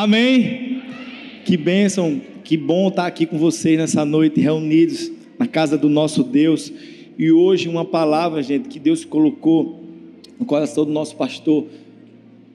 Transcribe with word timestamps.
Amém? 0.00 0.80
Que 1.44 1.58
bênção, 1.58 2.22
que 2.42 2.56
bom 2.56 2.88
estar 2.88 3.06
aqui 3.06 3.26
com 3.26 3.36
vocês 3.36 3.76
nessa 3.76 4.02
noite, 4.02 4.40
reunidos 4.40 5.12
na 5.38 5.46
casa 5.46 5.76
do 5.76 5.90
nosso 5.90 6.24
Deus. 6.24 6.72
E 7.18 7.30
hoje, 7.30 7.68
uma 7.68 7.84
palavra, 7.84 8.42
gente, 8.42 8.66
que 8.66 8.78
Deus 8.78 9.04
colocou 9.04 9.84
no 10.38 10.46
coração 10.46 10.86
do 10.86 10.90
nosso 10.90 11.14
pastor, 11.16 11.66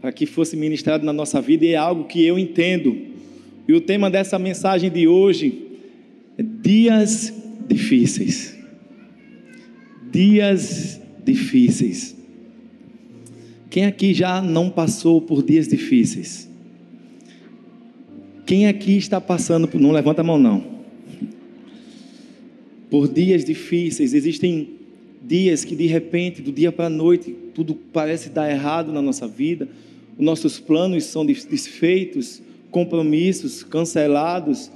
para 0.01 0.11
que 0.11 0.25
fosse 0.25 0.57
ministrado 0.57 1.05
na 1.05 1.13
nossa 1.13 1.39
vida, 1.39 1.63
e 1.65 1.73
é 1.73 1.75
algo 1.75 2.05
que 2.05 2.25
eu 2.25 2.39
entendo. 2.39 2.97
E 3.67 3.73
o 3.73 3.81
tema 3.81 4.09
dessa 4.09 4.39
mensagem 4.39 4.89
de 4.89 5.07
hoje 5.07 5.67
é 6.39 6.41
dias 6.41 7.31
difíceis. 7.67 8.57
Dias 10.11 10.99
difíceis. 11.23 12.17
Quem 13.69 13.85
aqui 13.85 14.15
já 14.15 14.41
não 14.41 14.67
passou 14.67 15.21
por 15.21 15.43
dias 15.43 15.67
difíceis? 15.67 16.44
Quem 18.45 18.67
aqui 18.67 18.97
está 18.97 19.19
passando 19.19 19.67
por. 19.67 19.81
Não 19.81 19.91
levanta 19.91 20.21
a 20.21 20.23
mão, 20.23 20.37
não. 20.37 20.63
Por 22.89 23.07
dias 23.07 23.43
difíceis, 23.43 24.13
existem 24.13 24.75
dias 25.21 25.65
que 25.65 25.75
de 25.75 25.87
repente, 25.87 26.41
do 26.41 26.51
dia 26.51 26.71
para 26.71 26.85
a 26.85 26.89
noite, 26.89 27.35
tudo 27.53 27.73
parece 27.73 28.29
dar 28.29 28.49
errado 28.49 28.91
na 28.91 29.01
nossa 29.01 29.27
vida, 29.27 29.67
os 30.17 30.23
nossos 30.23 30.59
planos 30.59 31.03
são 31.05 31.25
desfeitos, 31.25 32.41
compromissos 32.69 33.63
cancelados, 33.63 34.71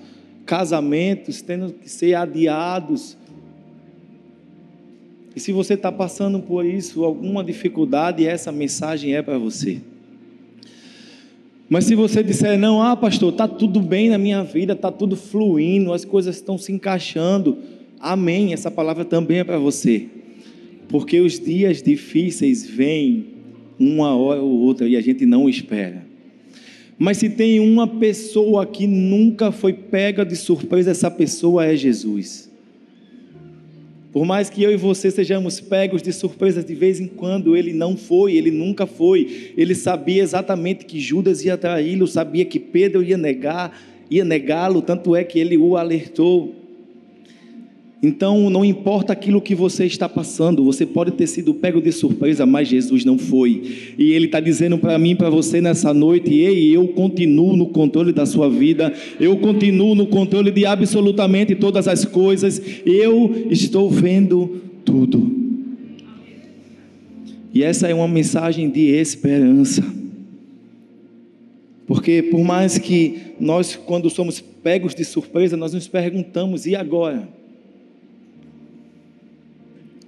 casamentos 0.46 1.42
tendo 1.42 1.72
que 1.72 1.90
ser 1.90 2.16
adiados. 2.16 3.16
E 5.36 5.40
se 5.40 5.52
você 5.52 5.76
está 5.76 5.92
passando 5.92 6.40
por 6.40 6.66
isso, 6.66 7.06
alguma 7.06 7.44
dificuldade, 7.44 8.26
essa 8.26 8.52
mensagem 8.52 9.16
é 9.16 9.22
para 9.22 9.38
você. 9.38 9.80
Mas 11.70 11.86
se 11.86 11.94
você 11.94 12.24
disser, 12.24 12.58
não, 12.58 12.82
ah, 12.82 12.96
pastor, 12.98 13.32
está 13.32 13.48
tudo 13.48 13.80
bem 13.80 14.10
na 14.10 14.18
minha 14.18 14.44
vida, 14.44 14.74
está 14.74 14.92
tudo 14.92 15.16
fluindo, 15.16 15.94
as 15.94 16.04
coisas 16.04 16.36
estão 16.36 16.58
se 16.58 16.72
encaixando, 16.72 17.60
amém, 18.00 18.54
essa 18.54 18.72
palavra 18.72 19.06
também 19.06 19.40
é 19.40 19.44
para 19.44 19.60
você. 19.60 20.08
Porque 20.88 21.22
os 21.22 21.40
dias 21.40 21.84
difíceis 21.84 22.66
vêm 22.68 23.28
uma 23.80 24.16
hora 24.16 24.42
ou 24.42 24.50
outra 24.62 24.88
e 24.88 24.98
a 24.98 25.02
gente 25.02 25.28
não 25.28 25.48
espera. 25.48 26.04
Mas 26.98 27.18
se 27.18 27.30
tem 27.30 27.60
uma 27.60 27.88
pessoa 27.88 28.66
que 28.66 28.88
nunca 28.88 29.52
foi 29.52 29.72
pega 29.72 30.26
de 30.26 30.36
surpresa, 30.36 30.90
essa 30.90 31.12
pessoa 31.12 31.66
é 31.66 31.76
Jesus. 31.76 32.49
Por 34.12 34.26
mais 34.26 34.50
que 34.50 34.64
eu 34.64 34.72
e 34.72 34.76
você 34.76 35.12
sejamos 35.12 35.62
pegos 35.62 36.02
de 36.02 36.12
surpresa 36.12 36.64
de 36.64 36.74
vez 36.74 37.00
em 37.00 37.08
quando, 37.08 37.56
ele 37.56 37.74
não 37.74 37.96
foi, 37.96 38.36
ele 38.36 38.50
nunca 38.50 38.88
foi. 38.88 39.54
Ele 39.56 39.76
sabia 39.76 40.24
exatamente 40.24 40.86
que 40.86 41.00
Judas 41.00 41.46
ia 41.46 41.56
traí-lo, 41.56 42.08
sabia 42.08 42.44
que 42.44 42.60
Pedro 42.60 43.04
ia 43.04 43.18
negar, 43.18 43.80
ia 44.10 44.26
negá-lo, 44.26 44.82
tanto 44.82 45.16
é 45.16 45.24
que 45.24 45.40
ele 45.40 45.58
o 45.58 45.78
alertou. 45.78 46.56
Então, 48.02 48.50
não 48.50 48.64
importa 48.64 49.12
aquilo 49.12 49.42
que 49.42 49.54
você 49.54 49.86
está 49.86 50.08
passando, 50.08 50.64
você 50.64 50.86
pode 50.86 51.12
ter 51.12 51.28
sido 51.28 51.54
pego 51.54 51.82
de 51.82 51.92
surpresa, 51.92 52.46
mas 52.46 52.70
Jesus 52.70 53.04
não 53.04 53.18
foi. 53.18 53.94
E 53.98 54.14
Ele 54.14 54.26
está 54.26 54.40
dizendo 54.40 54.78
para 54.78 54.98
mim, 54.98 55.18
para 55.18 55.30
você 55.30 55.60
nessa 55.60 55.94
noite: 55.94 56.34
ei, 56.34 56.74
eu 56.74 56.88
continuo 56.90 57.58
no 57.58 57.68
controle 57.68 58.14
da 58.14 58.26
sua 58.26 58.50
vida, 58.50 58.94
eu 59.20 59.36
continuo 59.38 59.96
no 59.96 60.08
controle 60.08 60.50
de 60.50 60.66
absolutamente 60.66 61.56
todas 61.56 61.90
as 61.90 62.06
coisas, 62.06 62.62
eu 62.86 63.48
estou 63.50 63.90
vendo 63.90 64.62
tudo. 64.86 65.36
E 67.54 67.64
essa 67.64 67.90
é 67.90 67.94
uma 67.94 68.08
mensagem 68.08 68.70
de 68.70 68.92
esperança. 68.92 69.84
Porque 71.86 72.24
por 72.24 72.46
mais 72.46 72.78
que 72.78 73.18
nós, 73.40 73.76
quando 73.76 74.10
somos 74.10 74.40
pegos 74.40 74.96
de 74.96 75.04
surpresa, 75.04 75.58
nós 75.58 75.74
nos 75.74 75.90
perguntamos: 75.90 76.66
e 76.66 76.78
agora? 76.78 77.39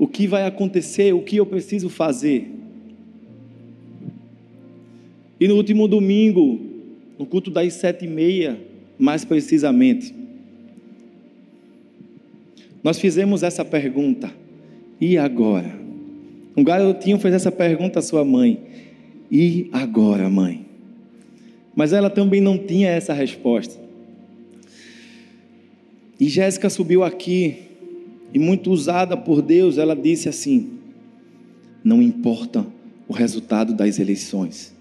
O 0.02 0.07
que 0.07 0.26
vai 0.26 0.48
acontecer, 0.48 1.14
o 1.14 1.21
que 1.21 1.37
eu 1.37 1.45
preciso 1.45 1.87
fazer. 1.87 2.49
E 5.39 5.48
no 5.48 5.55
último 5.55 5.87
domingo, 5.87 6.59
no 7.20 7.26
culto 7.27 7.52
das 7.52 7.73
sete 7.73 8.05
e 8.05 8.08
meia, 8.08 8.59
mais 8.98 9.23
precisamente, 9.23 10.11
nós 12.83 12.98
fizemos 12.98 13.43
essa 13.43 13.64
pergunta: 13.64 14.33
e 14.99 15.20
agora? 15.20 15.71
Um 16.58 16.64
garotinho 16.64 17.20
fez 17.20 17.36
essa 17.36 17.52
pergunta 17.52 17.99
à 17.99 18.02
sua 18.02 18.26
mãe: 18.26 18.59
e 19.30 19.70
agora, 19.71 20.27
mãe? 20.31 20.65
Mas 21.76 21.93
ela 21.93 22.09
também 22.09 22.42
não 22.42 22.58
tinha 22.58 22.89
essa 22.89 23.14
resposta. 23.14 23.80
E 26.20 26.27
Jéssica 26.27 26.71
subiu 26.71 27.03
aqui 27.03 27.70
e 28.33 28.39
muito 28.39 28.71
usada 28.71 29.17
por 29.17 29.42
Deus, 29.42 29.77
ela 29.77 29.95
disse 29.95 30.30
assim: 30.30 30.69
Não 31.83 32.02
importa 32.02 32.65
o 33.08 33.14
resultado 33.14 33.73
das 33.73 33.99
eleições. 33.99 34.73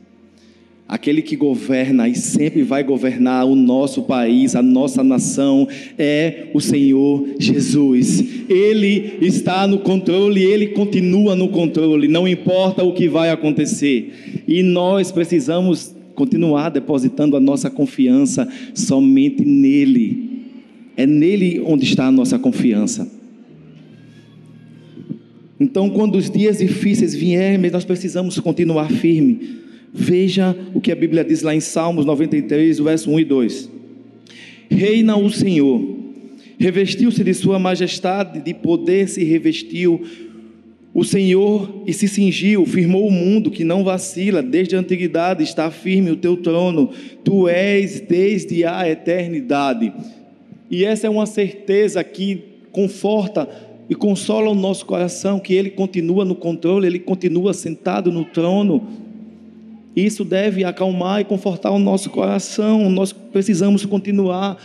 Aquele 0.86 1.22
que 1.22 1.36
governa 1.36 2.08
e 2.08 2.16
sempre 2.16 2.64
vai 2.64 2.82
governar 2.82 3.46
o 3.46 3.54
nosso 3.54 4.02
país, 4.02 4.56
a 4.56 4.62
nossa 4.62 5.04
nação, 5.04 5.68
é 5.96 6.48
o 6.52 6.60
Senhor 6.60 7.28
Jesus. 7.38 8.24
Ele 8.48 9.18
está 9.20 9.68
no 9.68 9.78
controle, 9.78 10.42
ele 10.42 10.68
continua 10.68 11.36
no 11.36 11.48
controle, 11.48 12.08
não 12.08 12.26
importa 12.26 12.82
o 12.82 12.92
que 12.92 13.08
vai 13.08 13.30
acontecer. 13.30 14.42
E 14.48 14.64
nós 14.64 15.12
precisamos 15.12 15.94
continuar 16.16 16.70
depositando 16.70 17.36
a 17.36 17.40
nossa 17.40 17.70
confiança 17.70 18.48
somente 18.74 19.44
nele. 19.44 20.28
É 20.96 21.06
nele 21.06 21.62
onde 21.64 21.84
está 21.84 22.06
a 22.06 22.12
nossa 22.12 22.36
confiança. 22.36 23.19
Então, 25.60 25.90
quando 25.90 26.16
os 26.16 26.30
dias 26.30 26.56
difíceis 26.56 27.14
vierem, 27.14 27.70
nós 27.70 27.84
precisamos 27.84 28.38
continuar 28.40 28.90
firme. 28.90 29.58
Veja 29.92 30.56
o 30.72 30.80
que 30.80 30.90
a 30.90 30.96
Bíblia 30.96 31.22
diz 31.22 31.42
lá 31.42 31.54
em 31.54 31.60
Salmos 31.60 32.06
93, 32.06 32.78
verso 32.78 33.10
1 33.10 33.20
e 33.20 33.24
2. 33.26 33.70
Reina 34.70 35.18
o 35.18 35.28
Senhor, 35.28 35.98
revestiu-se 36.58 37.22
de 37.22 37.34
sua 37.34 37.58
majestade, 37.58 38.40
de 38.40 38.54
poder 38.54 39.08
se 39.08 39.22
revestiu 39.22 40.00
o 40.94 41.04
Senhor 41.04 41.82
e 41.86 41.92
se 41.92 42.08
cingiu, 42.08 42.64
firmou 42.64 43.06
o 43.06 43.12
mundo 43.12 43.50
que 43.50 43.62
não 43.62 43.84
vacila, 43.84 44.42
desde 44.42 44.76
a 44.76 44.78
antiguidade 44.78 45.42
está 45.42 45.70
firme 45.70 46.10
o 46.10 46.16
teu 46.16 46.36
trono, 46.36 46.90
tu 47.22 47.48
és 47.48 48.00
desde 48.00 48.64
a 48.64 48.88
eternidade. 48.88 49.92
E 50.70 50.84
essa 50.84 51.06
é 51.06 51.10
uma 51.10 51.26
certeza 51.26 52.02
que 52.02 52.44
conforta 52.72 53.48
e 53.90 53.94
consola 53.96 54.48
o 54.48 54.54
nosso 54.54 54.86
coração 54.86 55.40
que 55.40 55.52
Ele 55.52 55.68
continua 55.68 56.24
no 56.24 56.36
controle, 56.36 56.86
Ele 56.86 57.00
continua 57.00 57.52
sentado 57.52 58.12
no 58.12 58.24
trono. 58.24 58.86
Isso 59.96 60.24
deve 60.24 60.62
acalmar 60.62 61.20
e 61.20 61.24
confortar 61.24 61.72
o 61.72 61.78
nosso 61.80 62.08
coração. 62.08 62.88
Nós 62.88 63.12
precisamos 63.12 63.84
continuar 63.84 64.58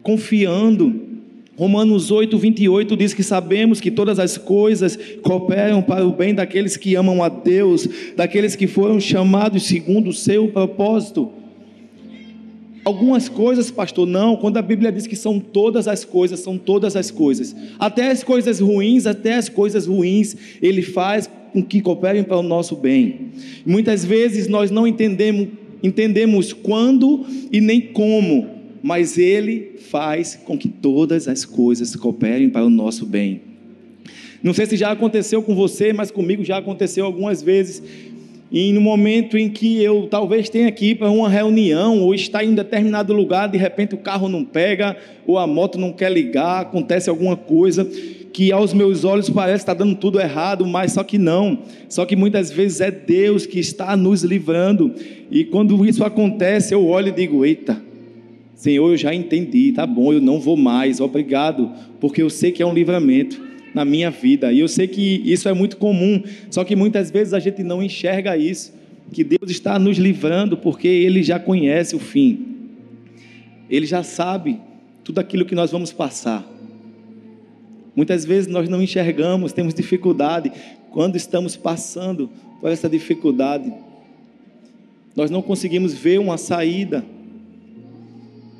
confiando. 0.00 1.10
Romanos 1.56 2.12
8, 2.12 2.38
28 2.38 2.96
diz 2.96 3.12
que 3.12 3.24
sabemos 3.24 3.80
que 3.80 3.90
todas 3.90 4.20
as 4.20 4.38
coisas 4.38 4.96
cooperam 5.22 5.82
para 5.82 6.06
o 6.06 6.12
bem 6.12 6.32
daqueles 6.32 6.76
que 6.76 6.94
amam 6.94 7.20
a 7.20 7.28
Deus, 7.28 7.88
daqueles 8.16 8.54
que 8.54 8.68
foram 8.68 9.00
chamados 9.00 9.64
segundo 9.64 10.10
o 10.10 10.14
seu 10.14 10.46
propósito. 10.48 11.32
Algumas 12.84 13.28
coisas, 13.28 13.70
pastor, 13.70 14.06
não. 14.06 14.36
Quando 14.36 14.56
a 14.56 14.62
Bíblia 14.62 14.90
diz 14.90 15.06
que 15.06 15.14
são 15.14 15.38
todas 15.38 15.86
as 15.86 16.04
coisas, 16.04 16.40
são 16.40 16.58
todas 16.58 16.96
as 16.96 17.10
coisas. 17.10 17.54
Até 17.78 18.10
as 18.10 18.24
coisas 18.24 18.58
ruins, 18.58 19.06
até 19.06 19.34
as 19.34 19.48
coisas 19.48 19.86
ruins, 19.86 20.36
Ele 20.60 20.82
faz 20.82 21.30
com 21.52 21.62
que 21.62 21.80
cooperem 21.80 22.24
para 22.24 22.38
o 22.38 22.42
nosso 22.42 22.74
bem. 22.74 23.30
Muitas 23.64 24.04
vezes 24.04 24.48
nós 24.48 24.70
não 24.70 24.86
entendemos, 24.86 25.48
entendemos 25.82 26.52
quando 26.52 27.24
e 27.52 27.60
nem 27.60 27.80
como, 27.80 28.48
mas 28.82 29.16
Ele 29.16 29.76
faz 29.90 30.34
com 30.44 30.58
que 30.58 30.68
todas 30.68 31.28
as 31.28 31.44
coisas 31.44 31.94
cooperem 31.94 32.48
para 32.48 32.64
o 32.64 32.70
nosso 32.70 33.06
bem. 33.06 33.42
Não 34.42 34.52
sei 34.52 34.66
se 34.66 34.76
já 34.76 34.90
aconteceu 34.90 35.40
com 35.40 35.54
você, 35.54 35.92
mas 35.92 36.10
comigo 36.10 36.42
já 36.42 36.58
aconteceu 36.58 37.04
algumas 37.04 37.40
vezes 37.40 37.80
e 38.52 38.70
no 38.70 38.82
momento 38.82 39.38
em 39.38 39.48
que 39.48 39.82
eu 39.82 40.06
talvez 40.10 40.50
tenha 40.50 40.70
que 40.70 40.90
ir 40.90 40.96
para 40.96 41.10
uma 41.10 41.26
reunião 41.26 42.00
ou 42.00 42.14
estar 42.14 42.44
em 42.44 42.54
determinado 42.54 43.14
lugar, 43.14 43.48
de 43.48 43.56
repente 43.56 43.94
o 43.94 43.98
carro 43.98 44.28
não 44.28 44.44
pega, 44.44 44.94
ou 45.26 45.38
a 45.38 45.46
moto 45.46 45.78
não 45.78 45.90
quer 45.90 46.12
ligar, 46.12 46.60
acontece 46.60 47.08
alguma 47.08 47.34
coisa 47.34 47.88
que 48.30 48.52
aos 48.52 48.74
meus 48.74 49.04
olhos 49.04 49.30
parece 49.30 49.62
estar 49.62 49.72
dando 49.72 49.94
tudo 49.94 50.20
errado, 50.20 50.66
mas 50.66 50.92
só 50.92 51.02
que 51.02 51.16
não. 51.16 51.60
Só 51.88 52.04
que 52.04 52.14
muitas 52.14 52.50
vezes 52.50 52.82
é 52.82 52.90
Deus 52.90 53.46
que 53.46 53.58
está 53.58 53.96
nos 53.96 54.22
livrando. 54.22 54.92
E 55.30 55.44
quando 55.44 55.86
isso 55.86 56.04
acontece, 56.04 56.74
eu 56.74 56.86
olho 56.86 57.08
e 57.08 57.12
digo: 57.12 57.44
Eita, 57.46 57.80
Senhor, 58.54 58.90
eu 58.90 58.96
já 58.98 59.14
entendi, 59.14 59.72
tá 59.72 59.86
bom, 59.86 60.12
eu 60.12 60.20
não 60.20 60.38
vou 60.38 60.58
mais, 60.58 61.00
obrigado, 61.00 61.70
porque 61.98 62.22
eu 62.22 62.28
sei 62.28 62.52
que 62.52 62.62
é 62.62 62.66
um 62.66 62.74
livramento 62.74 63.51
na 63.74 63.84
minha 63.84 64.10
vida. 64.10 64.52
E 64.52 64.60
eu 64.60 64.68
sei 64.68 64.86
que 64.86 65.22
isso 65.24 65.48
é 65.48 65.52
muito 65.52 65.76
comum, 65.76 66.22
só 66.50 66.64
que 66.64 66.76
muitas 66.76 67.10
vezes 67.10 67.34
a 67.34 67.38
gente 67.38 67.62
não 67.62 67.82
enxerga 67.82 68.36
isso. 68.36 68.72
que 69.12 69.22
Deus 69.22 69.50
está 69.50 69.78
nos 69.78 69.98
livrando 69.98 70.56
porque 70.56 70.88
Ele 70.88 71.22
já 71.22 71.38
conhece 71.38 71.94
o 71.94 71.98
fim. 71.98 72.46
Ele 73.68 73.84
já 73.84 74.02
sabe 74.02 74.58
tudo 75.04 75.18
aquilo 75.18 75.44
que 75.44 75.54
nós 75.54 75.70
vamos 75.70 75.92
passar. 75.92 76.46
Muitas 77.94 78.24
vezes 78.24 78.48
nós 78.48 78.68
não 78.68 78.82
enxergamos, 78.82 79.52
temos 79.52 79.74
dificuldade 79.74 80.50
quando 80.90 81.16
estamos 81.16 81.56
passando 81.56 82.30
por 82.60 82.70
essa 82.70 82.88
dificuldade. 82.88 83.70
Nós 85.14 85.30
não 85.30 85.42
conseguimos 85.42 85.92
ver 85.92 86.18
uma 86.18 86.38
saída. 86.38 87.04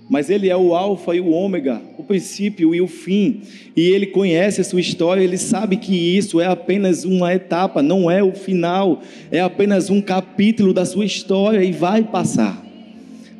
Mas 0.08 0.28
Ele 0.28 0.48
é 0.48 0.56
o 0.56 0.74
Alfa 0.74 1.14
e 1.14 1.20
o 1.20 1.30
Ômega, 1.30 1.80
o 1.96 2.02
princípio 2.02 2.74
e 2.74 2.80
o 2.80 2.86
fim. 2.86 3.40
E 3.76 3.80
Ele 3.80 4.06
conhece 4.06 4.60
a 4.60 4.64
sua 4.64 4.80
história, 4.80 5.22
Ele 5.22 5.38
sabe 5.38 5.76
que 5.76 5.94
isso 5.94 6.40
é 6.40 6.46
apenas 6.46 7.04
uma 7.04 7.32
etapa, 7.32 7.82
não 7.82 8.10
é 8.10 8.22
o 8.22 8.32
final, 8.32 9.02
é 9.30 9.40
apenas 9.40 9.90
um 9.90 10.00
capítulo 10.00 10.72
da 10.72 10.84
sua 10.84 11.04
história 11.04 11.64
e 11.64 11.72
vai 11.72 12.02
passar. 12.02 12.62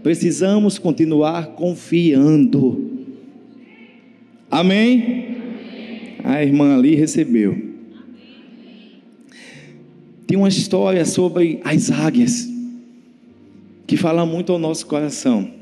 Precisamos 0.03 0.79
continuar 0.79 1.49
confiando. 1.49 2.91
Amém? 4.51 5.37
A 6.25 6.43
irmã 6.43 6.77
ali 6.77 6.95
recebeu. 6.95 7.71
Tem 10.27 10.37
uma 10.37 10.49
história 10.49 11.05
sobre 11.05 11.61
as 11.65 11.91
águias 11.91 12.49
que 13.87 13.97
fala 13.97 14.25
muito 14.25 14.53
ao 14.53 14.59
nosso 14.59 14.87
coração. 14.87 15.62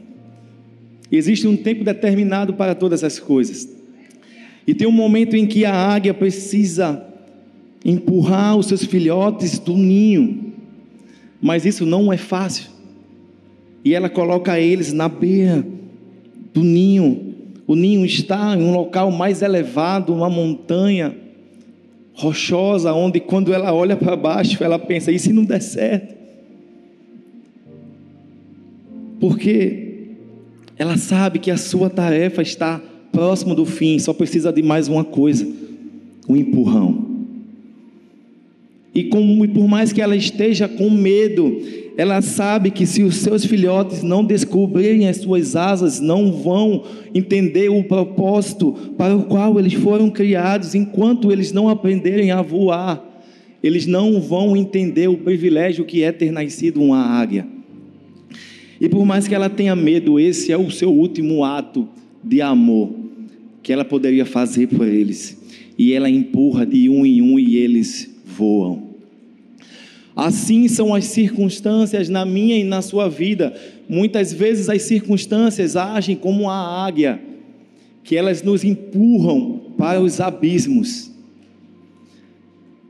Existe 1.11 1.47
um 1.47 1.57
tempo 1.57 1.83
determinado 1.83 2.55
para 2.55 2.75
todas 2.75 3.03
as 3.03 3.19
coisas. 3.19 3.69
E 4.67 4.75
tem 4.75 4.87
um 4.87 4.93
momento 4.93 5.35
em 5.35 5.47
que 5.47 5.65
a 5.65 5.75
águia 5.75 6.15
precisa 6.15 7.05
empurrar 7.85 8.57
os 8.57 8.67
seus 8.67 8.85
filhotes 8.85 9.59
do 9.59 9.77
ninho. 9.77 10.53
Mas 11.41 11.65
isso 11.65 11.85
não 11.85 12.12
é 12.12 12.17
fácil. 12.17 12.71
E 13.85 13.95
ela 13.95 14.09
coloca 14.09 14.61
eles 14.61 14.93
na 14.93 15.09
beira 15.09 15.67
do 16.53 16.62
ninho. 16.62 17.35
O 17.67 17.75
ninho 17.75 18.05
está 18.05 18.57
em 18.57 18.62
um 18.62 18.73
local 18.73 19.11
mais 19.11 19.43
elevado, 19.43 20.15
uma 20.15 20.29
montanha 20.29 21.17
rochosa, 22.12 22.93
onde 22.93 23.19
quando 23.19 23.53
ela 23.53 23.73
olha 23.73 23.97
para 23.97 24.15
baixo, 24.15 24.62
ela 24.62 24.79
pensa: 24.79 25.11
e 25.11 25.19
se 25.19 25.33
não 25.33 25.45
der 25.45 25.62
certo? 25.62 26.15
Porque 29.19 29.89
ela 30.81 30.97
sabe 30.97 31.38
que 31.38 31.50
a 31.50 31.59
sua 31.59 31.91
tarefa 31.91 32.41
está 32.41 32.81
próximo 33.12 33.55
do 33.55 33.67
fim, 33.67 33.99
só 33.99 34.15
precisa 34.15 34.50
de 34.50 34.62
mais 34.62 34.88
uma 34.88 35.05
coisa: 35.05 35.47
um 36.27 36.35
empurrão. 36.35 37.05
E 38.94 39.05
como, 39.05 39.47
por 39.47 39.69
mais 39.69 39.93
que 39.93 40.00
ela 40.00 40.17
esteja 40.17 40.67
com 40.67 40.88
medo, 40.88 41.61
ela 41.99 42.23
sabe 42.23 42.71
que 42.71 42.87
se 42.87 43.03
os 43.03 43.17
seus 43.17 43.44
filhotes 43.44 44.03
não 44.03 44.25
descobrirem 44.25 45.06
as 45.06 45.19
suas 45.19 45.55
asas, 45.55 46.00
não 46.00 46.32
vão 46.32 46.85
entender 47.15 47.69
o 47.69 47.85
propósito 47.85 48.73
para 48.97 49.15
o 49.15 49.25
qual 49.25 49.59
eles 49.59 49.75
foram 49.75 50.09
criados, 50.09 50.75
enquanto 50.75 51.31
eles 51.31 51.53
não 51.53 51.69
aprenderem 51.69 52.31
a 52.31 52.41
voar, 52.41 53.05
eles 53.62 53.85
não 53.85 54.19
vão 54.19 54.56
entender 54.56 55.09
o 55.09 55.19
privilégio 55.19 55.85
que 55.85 56.03
é 56.03 56.11
ter 56.11 56.33
nascido 56.33 56.81
uma 56.81 57.05
águia. 57.05 57.60
E 58.81 58.88
por 58.88 59.05
mais 59.05 59.29
que 59.29 59.35
ela 59.35 59.50
tenha 59.50 59.77
medo, 59.77 60.19
esse 60.19 60.50
é 60.50 60.56
o 60.56 60.71
seu 60.71 60.91
último 60.91 61.44
ato 61.44 61.87
de 62.25 62.41
amor 62.41 62.91
que 63.62 63.73
ela 63.73 63.85
poderia 63.85 64.25
fazer 64.25 64.69
por 64.69 64.88
eles. 64.88 65.38
E 65.77 65.93
ela 65.93 66.09
empurra 66.09 66.65
de 66.65 66.88
um 66.88 67.05
em 67.05 67.21
um 67.21 67.38
e 67.38 67.56
eles 67.56 68.11
voam. 68.25 68.91
Assim 70.17 70.67
são 70.69 70.94
as 70.94 71.05
circunstâncias 71.05 72.09
na 72.09 72.25
minha 72.25 72.59
e 72.59 72.65
na 72.65 72.82
sua 72.82 73.09
vida. 73.09 73.55
Muitas 73.88 74.32
vezes 74.32 74.69
as 74.69 74.83
circunstâncias 74.83 75.76
agem 75.76 76.17
como 76.17 76.49
a 76.49 76.87
águia, 76.87 77.21
que 78.03 78.17
elas 78.17 78.43
nos 78.43 78.65
empurram 78.65 79.61
para 79.76 80.00
os 80.00 80.21
abismos. 80.21 81.11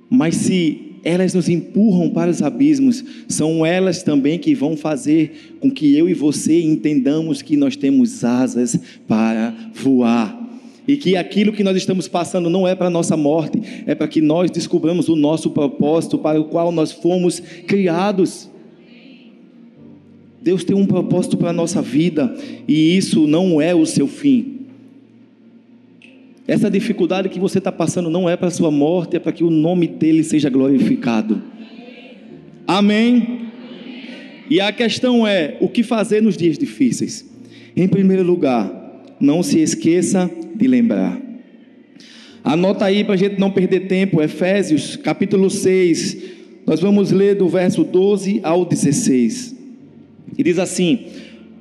Mas 0.09 0.37
se 0.37 0.90
elas 1.03 1.35
nos 1.35 1.49
empurram 1.49 2.11
para 2.11 2.31
os 2.31 2.43
abismos, 2.43 3.05
são 3.29 3.65
elas 3.65 4.03
também 4.03 4.39
que 4.39 4.55
vão 4.55 4.77
fazer 4.77 5.57
com 5.61 5.71
que 5.71 5.97
eu 5.97 6.09
e 6.09 6.15
você 6.15 6.61
entendamos 6.61 7.43
que 7.43 7.57
nós 7.57 7.77
temos 7.77 8.23
asas 8.23 8.79
para 9.09 9.55
voar. 9.75 10.39
E 10.87 10.97
que 10.97 11.17
aquilo 11.17 11.53
que 11.53 11.63
nós 11.63 11.77
estamos 11.77 12.09
passando 12.09 12.51
não 12.51 12.67
é 12.67 12.75
para 12.75 12.89
a 12.89 12.91
nossa 12.91 13.17
morte, 13.17 13.61
é 13.87 13.95
para 13.95 14.09
que 14.09 14.21
nós 14.21 14.51
descobramos 14.51 15.09
o 15.09 15.17
nosso 15.17 15.51
propósito 15.51 16.19
para 16.19 16.41
o 16.41 16.47
qual 16.47 16.73
nós 16.73 16.91
fomos 16.91 17.41
criados. 17.67 18.51
Deus 20.43 20.65
tem 20.65 20.75
um 20.75 20.87
propósito 20.87 21.37
para 21.37 21.51
a 21.51 21.53
nossa 21.53 21.81
vida, 21.81 22.35
e 22.67 22.97
isso 22.97 23.27
não 23.27 23.61
é 23.61 23.75
o 23.75 23.87
seu 23.87 24.09
fim. 24.09 24.60
Essa 26.51 26.69
dificuldade 26.69 27.29
que 27.29 27.39
você 27.39 27.59
está 27.59 27.71
passando 27.71 28.11
não 28.11 28.29
é 28.29 28.37
para 28.37 28.49
a 28.49 28.51
sua 28.51 28.73
morte, 28.73 29.15
é 29.15 29.21
para 29.21 29.31
que 29.31 29.45
o 29.45 29.51
nome 29.51 29.87
dele 29.87 30.25
seja 30.25 30.51
glorificado. 30.51 31.41
Amém? 32.67 33.43
E 34.51 34.61
a 34.61 34.73
questão 34.73 35.25
é: 35.25 35.57
o 35.61 35.69
que 35.69 35.85
fazer 35.85 36.21
nos 36.21 36.37
dias 36.37 36.59
difíceis? 36.59 37.25
Em 37.77 37.87
primeiro 37.87 38.25
lugar, 38.25 38.69
não 39.21 39.45
se 39.45 39.61
esqueça 39.61 40.29
de 40.53 40.67
lembrar. 40.67 41.23
Anota 42.43 42.85
aí 42.85 43.05
para 43.05 43.15
a 43.15 43.17
gente 43.17 43.39
não 43.39 43.53
perder 43.53 43.87
tempo, 43.87 44.21
Efésios 44.21 44.97
capítulo 44.97 45.49
6, 45.49 46.17
nós 46.67 46.81
vamos 46.81 47.13
ler 47.13 47.37
do 47.37 47.49
verso 47.49 47.85
12 47.85 48.41
ao 48.43 48.65
16. 48.65 49.55
E 50.37 50.43
diz 50.43 50.59
assim: 50.59 51.07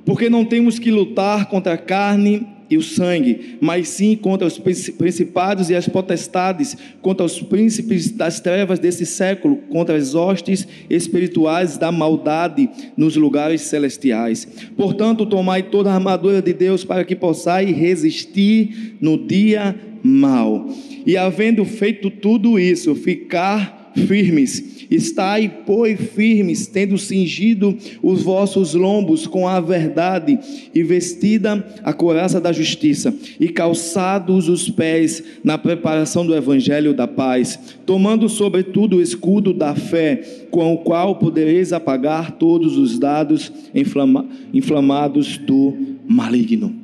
Porque 0.04 0.28
não 0.28 0.44
temos 0.44 0.80
que 0.80 0.90
lutar 0.90 1.48
contra 1.48 1.74
a 1.74 1.78
carne 1.78 2.44
e 2.70 2.76
o 2.76 2.82
sangue, 2.82 3.56
mas 3.60 3.88
sim 3.88 4.14
contra 4.14 4.46
os 4.46 4.56
principados 4.56 5.68
e 5.68 5.74
as 5.74 5.88
potestades, 5.88 6.76
contra 7.02 7.26
os 7.26 7.42
príncipes 7.42 8.10
das 8.12 8.38
trevas 8.38 8.78
desse 8.78 9.04
século, 9.04 9.56
contra 9.68 9.96
as 9.96 10.14
hostes 10.14 10.68
espirituais 10.88 11.76
da 11.76 11.90
maldade 11.90 12.70
nos 12.96 13.16
lugares 13.16 13.62
celestiais. 13.62 14.46
Portanto, 14.76 15.26
tomai 15.26 15.64
toda 15.64 15.90
a 15.90 15.94
armadura 15.94 16.40
de 16.40 16.52
Deus 16.52 16.84
para 16.84 17.04
que 17.04 17.16
possais 17.16 17.76
resistir 17.76 18.96
no 19.00 19.26
dia 19.26 19.74
mal. 20.02 20.68
E 21.04 21.16
havendo 21.16 21.64
feito 21.64 22.10
tudo 22.10 22.58
isso, 22.58 22.94
ficar 22.94 23.79
firmes 23.94 24.80
Estai, 24.90 25.62
pois, 25.64 26.00
firmes, 26.00 26.66
tendo 26.66 26.98
cingido 26.98 27.78
os 28.02 28.22
vossos 28.24 28.74
lombos 28.74 29.24
com 29.24 29.46
a 29.46 29.60
verdade, 29.60 30.36
e 30.74 30.82
vestida 30.82 31.64
a 31.84 31.92
couraça 31.92 32.40
da 32.40 32.52
justiça, 32.52 33.14
e 33.38 33.48
calçados 33.48 34.48
os 34.48 34.68
pés 34.68 35.22
na 35.44 35.56
preparação 35.56 36.26
do 36.26 36.34
evangelho 36.34 36.92
da 36.92 37.06
paz, 37.06 37.56
tomando 37.86 38.28
sobretudo 38.28 38.96
o 38.96 39.00
escudo 39.00 39.54
da 39.54 39.76
fé, 39.76 40.48
com 40.50 40.74
o 40.74 40.78
qual 40.78 41.14
podereis 41.14 41.72
apagar 41.72 42.32
todos 42.32 42.76
os 42.76 42.98
dados 42.98 43.52
inflama 43.72 44.26
inflamados 44.52 45.38
do 45.38 45.76
maligno. 46.08 46.74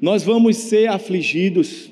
Nós 0.00 0.24
vamos 0.24 0.56
ser 0.56 0.88
afligidos, 0.88 1.91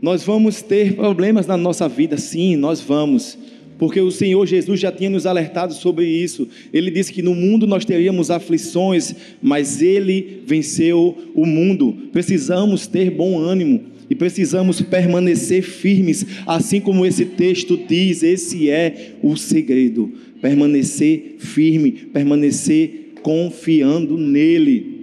nós 0.00 0.22
vamos 0.22 0.62
ter 0.62 0.94
problemas 0.94 1.46
na 1.46 1.56
nossa 1.56 1.88
vida, 1.88 2.16
sim, 2.16 2.56
nós 2.56 2.80
vamos, 2.80 3.36
porque 3.78 4.00
o 4.00 4.10
Senhor 4.10 4.44
Jesus 4.46 4.80
já 4.80 4.90
tinha 4.90 5.08
nos 5.08 5.24
alertado 5.24 5.72
sobre 5.72 6.06
isso. 6.06 6.48
Ele 6.72 6.90
disse 6.90 7.12
que 7.12 7.22
no 7.22 7.34
mundo 7.34 7.66
nós 7.66 7.84
teríamos 7.84 8.30
aflições, 8.30 9.14
mas 9.40 9.80
Ele 9.80 10.42
venceu 10.44 11.16
o 11.34 11.46
mundo. 11.46 11.96
Precisamos 12.12 12.88
ter 12.88 13.10
bom 13.10 13.38
ânimo 13.38 13.84
e 14.10 14.14
precisamos 14.16 14.80
permanecer 14.80 15.62
firmes, 15.62 16.26
assim 16.44 16.80
como 16.80 17.06
esse 17.06 17.24
texto 17.24 17.76
diz. 17.76 18.24
Esse 18.24 18.68
é 18.68 19.14
o 19.22 19.36
segredo: 19.36 20.12
permanecer 20.40 21.36
firme, 21.38 21.92
permanecer 21.92 23.12
confiando 23.22 24.18
nele. 24.18 24.98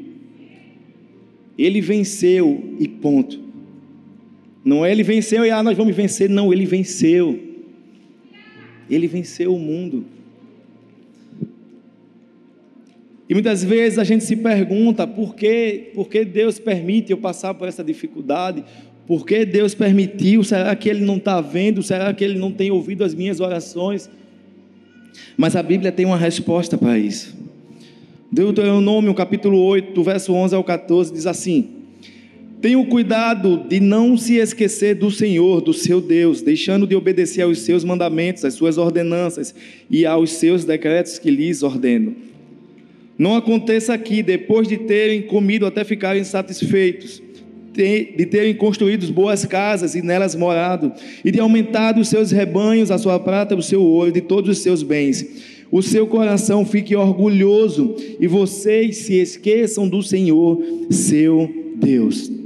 Ele 1.58 1.80
venceu 1.80 2.76
e 2.78 2.90
ponto. 2.90 3.45
Não 4.66 4.84
é 4.84 4.92
ele 4.92 5.04
venceu 5.04 5.46
e 5.46 5.52
ah, 5.52 5.62
nós 5.62 5.78
vamos 5.78 5.96
vencer. 5.96 6.28
Não, 6.28 6.52
ele 6.52 6.66
venceu. 6.66 7.40
Ele 8.90 9.06
venceu 9.06 9.54
o 9.54 9.60
mundo. 9.60 10.04
E 13.30 13.34
muitas 13.34 13.64
vezes 13.64 14.00
a 14.00 14.04
gente 14.04 14.24
se 14.24 14.36
pergunta 14.36 15.06
por 15.06 15.36
que, 15.36 15.92
por 15.94 16.10
que 16.10 16.26
Deus 16.26 16.58
permite 16.58 17.12
eu 17.12 17.18
passar 17.18 17.54
por 17.54 17.68
essa 17.68 17.84
dificuldade? 17.84 18.64
Por 19.06 19.24
que 19.24 19.46
Deus 19.46 19.76
permitiu? 19.76 20.44
Será 20.44 20.76
que 20.76 20.90
Ele 20.90 21.06
não 21.06 21.18
está 21.18 21.40
vendo? 21.42 21.84
Será 21.84 22.12
que 22.12 22.24
Ele 22.24 22.40
não 22.40 22.52
tem 22.52 22.72
ouvido 22.72 23.04
as 23.04 23.14
minhas 23.14 23.40
orações? 23.40 24.10
Mas 25.38 25.56
a 25.56 25.62
Bíblia 25.62 25.92
tem 25.92 26.08
uma 26.08 26.18
resposta 26.18 26.76
para 26.76 26.98
isso. 26.98 27.38
Deuteronômio 28.32 29.14
capítulo 29.14 29.60
8, 29.60 29.94
do 29.94 30.04
verso 30.04 30.34
11 30.34 30.56
ao 30.56 30.64
14, 30.64 31.14
diz 31.14 31.28
assim: 31.28 31.75
Tenha 32.66 32.80
o 32.80 32.86
cuidado 32.88 33.64
de 33.70 33.80
não 33.80 34.18
se 34.18 34.38
esquecer 34.38 34.96
do 34.96 35.12
Senhor, 35.12 35.62
do 35.62 35.72
seu 35.72 36.02
Deus, 36.02 36.42
deixando 36.42 36.88
de 36.88 36.96
obedecer 36.96 37.44
aos 37.44 37.60
seus 37.60 37.84
mandamentos, 37.84 38.44
às 38.44 38.56
suas 38.56 38.80
ordenanças 38.80 39.54
e 39.88 40.04
aos 40.04 40.32
seus 40.32 40.66
decretos 40.66 41.20
que 41.20 41.30
lhes 41.30 41.62
ordeno. 41.62 42.16
Não 43.20 43.36
aconteça 43.36 43.94
aqui, 43.94 44.24
depois 44.24 44.68
de 44.68 44.78
terem 44.78 45.22
comido 45.22 45.68
até 45.68 45.84
ficarem 45.84 46.24
satisfeitos, 46.24 47.22
de 47.72 48.26
terem 48.26 48.56
construído 48.56 49.14
boas 49.14 49.46
casas 49.46 49.94
e 49.94 50.02
nelas 50.02 50.34
morado, 50.34 50.92
e 51.24 51.30
de 51.30 51.40
aumentar 51.40 51.96
os 52.00 52.08
seus 52.08 52.32
rebanhos, 52.32 52.90
a 52.90 52.98
sua 52.98 53.20
prata, 53.20 53.56
o 53.56 53.62
seu 53.62 53.84
ouro, 53.84 54.12
de 54.12 54.22
todos 54.22 54.58
os 54.58 54.64
seus 54.64 54.82
bens. 54.82 55.24
O 55.72 55.84
seu 55.84 56.08
coração 56.08 56.66
fique 56.66 56.96
orgulhoso 56.96 57.96
e 58.20 58.26
vocês 58.26 58.98
se 58.98 59.14
esqueçam 59.14 59.88
do 59.88 60.02
Senhor, 60.02 60.60
seu 60.90 61.48
Deus. 61.76 62.44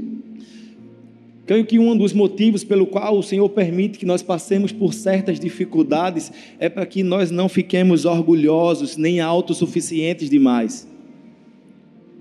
Creio 1.50 1.66
que 1.66 1.80
um 1.80 1.98
dos 1.98 2.14
motivos 2.14 2.64
pelo 2.64 2.86
qual 2.86 3.18
o 3.18 3.24
Senhor 3.24 3.50
permite 3.50 3.98
que 3.98 4.06
nós 4.06 4.22
passemos 4.22 4.72
por 4.72 4.94
certas 4.94 5.40
dificuldades 5.40 6.32
é 6.60 6.70
para 6.70 6.86
que 6.86 7.02
nós 7.02 7.32
não 7.32 7.50
fiquemos 7.50 8.06
orgulhosos, 8.06 8.96
nem 8.98 9.20
autossuficientes 9.20 10.30
demais, 10.30 10.88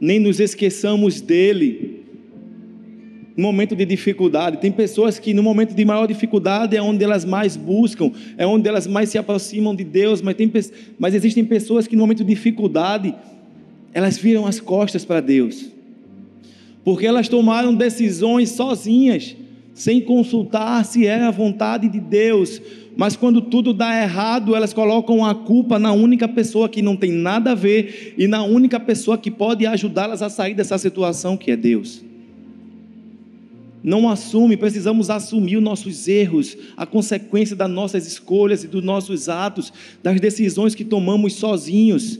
nem 0.01 0.19
nos 0.19 0.41
esqueçamos 0.41 1.21
dele. 1.21 2.05
No 3.37 3.43
momento 3.49 3.77
de 3.77 3.85
dificuldade, 3.85 4.63
tem 4.63 4.73
pessoas 4.73 5.19
que 5.19 5.35
no 5.35 5.43
momento 5.43 5.75
de 5.75 5.85
maior 5.85 6.07
dificuldade 6.07 6.75
é 6.75 6.81
onde 6.81 7.05
elas 7.05 7.27
mais 7.27 7.55
buscam, 7.55 8.11
é 8.39 8.47
onde 8.47 8.67
elas 8.67 8.87
mais 8.87 9.11
se 9.11 9.19
aproximam 9.19 9.75
de 9.75 9.85
Deus, 9.85 10.23
mas, 10.23 10.37
tem, 10.37 10.51
mas 10.99 11.15
existem 11.15 11.45
pessoas 11.45 11.87
que 11.87 11.95
no 11.95 12.01
momento 12.01 12.25
de 12.25 12.35
dificuldade 12.35 13.15
elas 13.93 14.17
viram 14.17 14.47
as 14.47 14.59
costas 14.59 15.05
para 15.05 15.21
Deus 15.21 15.77
porque 16.85 17.07
elas 17.07 17.29
tomaram 17.29 17.75
decisões 17.75 18.51
sozinhas, 18.51 19.37
sem 19.75 20.01
consultar 20.01 20.85
se 20.85 21.07
era 21.07 21.29
a 21.29 21.31
vontade 21.31 21.89
de 21.89 22.01
Deus. 22.01 22.61
Mas 22.97 23.15
quando 23.15 23.41
tudo 23.41 23.73
dá 23.73 24.03
errado, 24.03 24.57
elas 24.57 24.73
colocam 24.73 25.25
a 25.25 25.35
culpa 25.35 25.79
na 25.79 25.93
única 25.93 26.27
pessoa 26.27 26.69
que 26.69 26.83
não 26.83 26.97
tem 26.97 27.13
nada 27.13 27.53
a 27.53 27.55
ver 27.55 28.15
e 28.19 28.27
na 28.27 28.43
única 28.43 28.81
pessoa 28.81 29.17
que 29.17 29.31
pode 29.31 29.65
ajudá-las 29.67 30.21
a 30.21 30.29
sair 30.29 30.55
dessa 30.55 30.77
situação, 30.79 31.37
que 31.37 31.53
é 31.53 31.57
Deus. 31.57 32.03
Não 33.83 34.09
assume, 34.09 34.57
precisamos 34.57 35.09
assumir 35.11 35.57
os 35.57 35.63
nossos 35.63 36.09
erros, 36.09 36.57
a 36.77 36.85
consequência 36.85 37.55
das 37.55 37.71
nossas 37.71 38.07
escolhas 38.07 38.65
e 38.65 38.67
dos 38.67 38.83
nossos 38.83 39.29
atos, 39.29 39.73
das 40.03 40.21
decisões 40.21 40.75
que 40.75 40.85
tomamos 40.85 41.35
sozinhos, 41.35 42.19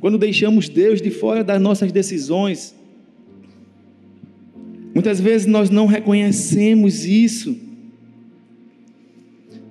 quando 0.00 0.16
deixamos 0.18 0.68
Deus 0.68 1.02
de 1.02 1.10
fora 1.10 1.42
das 1.42 1.60
nossas 1.60 1.90
decisões. 1.90 2.74
Muitas 4.94 5.20
vezes 5.20 5.46
nós 5.46 5.70
não 5.70 5.86
reconhecemos 5.86 7.04
isso. 7.04 7.56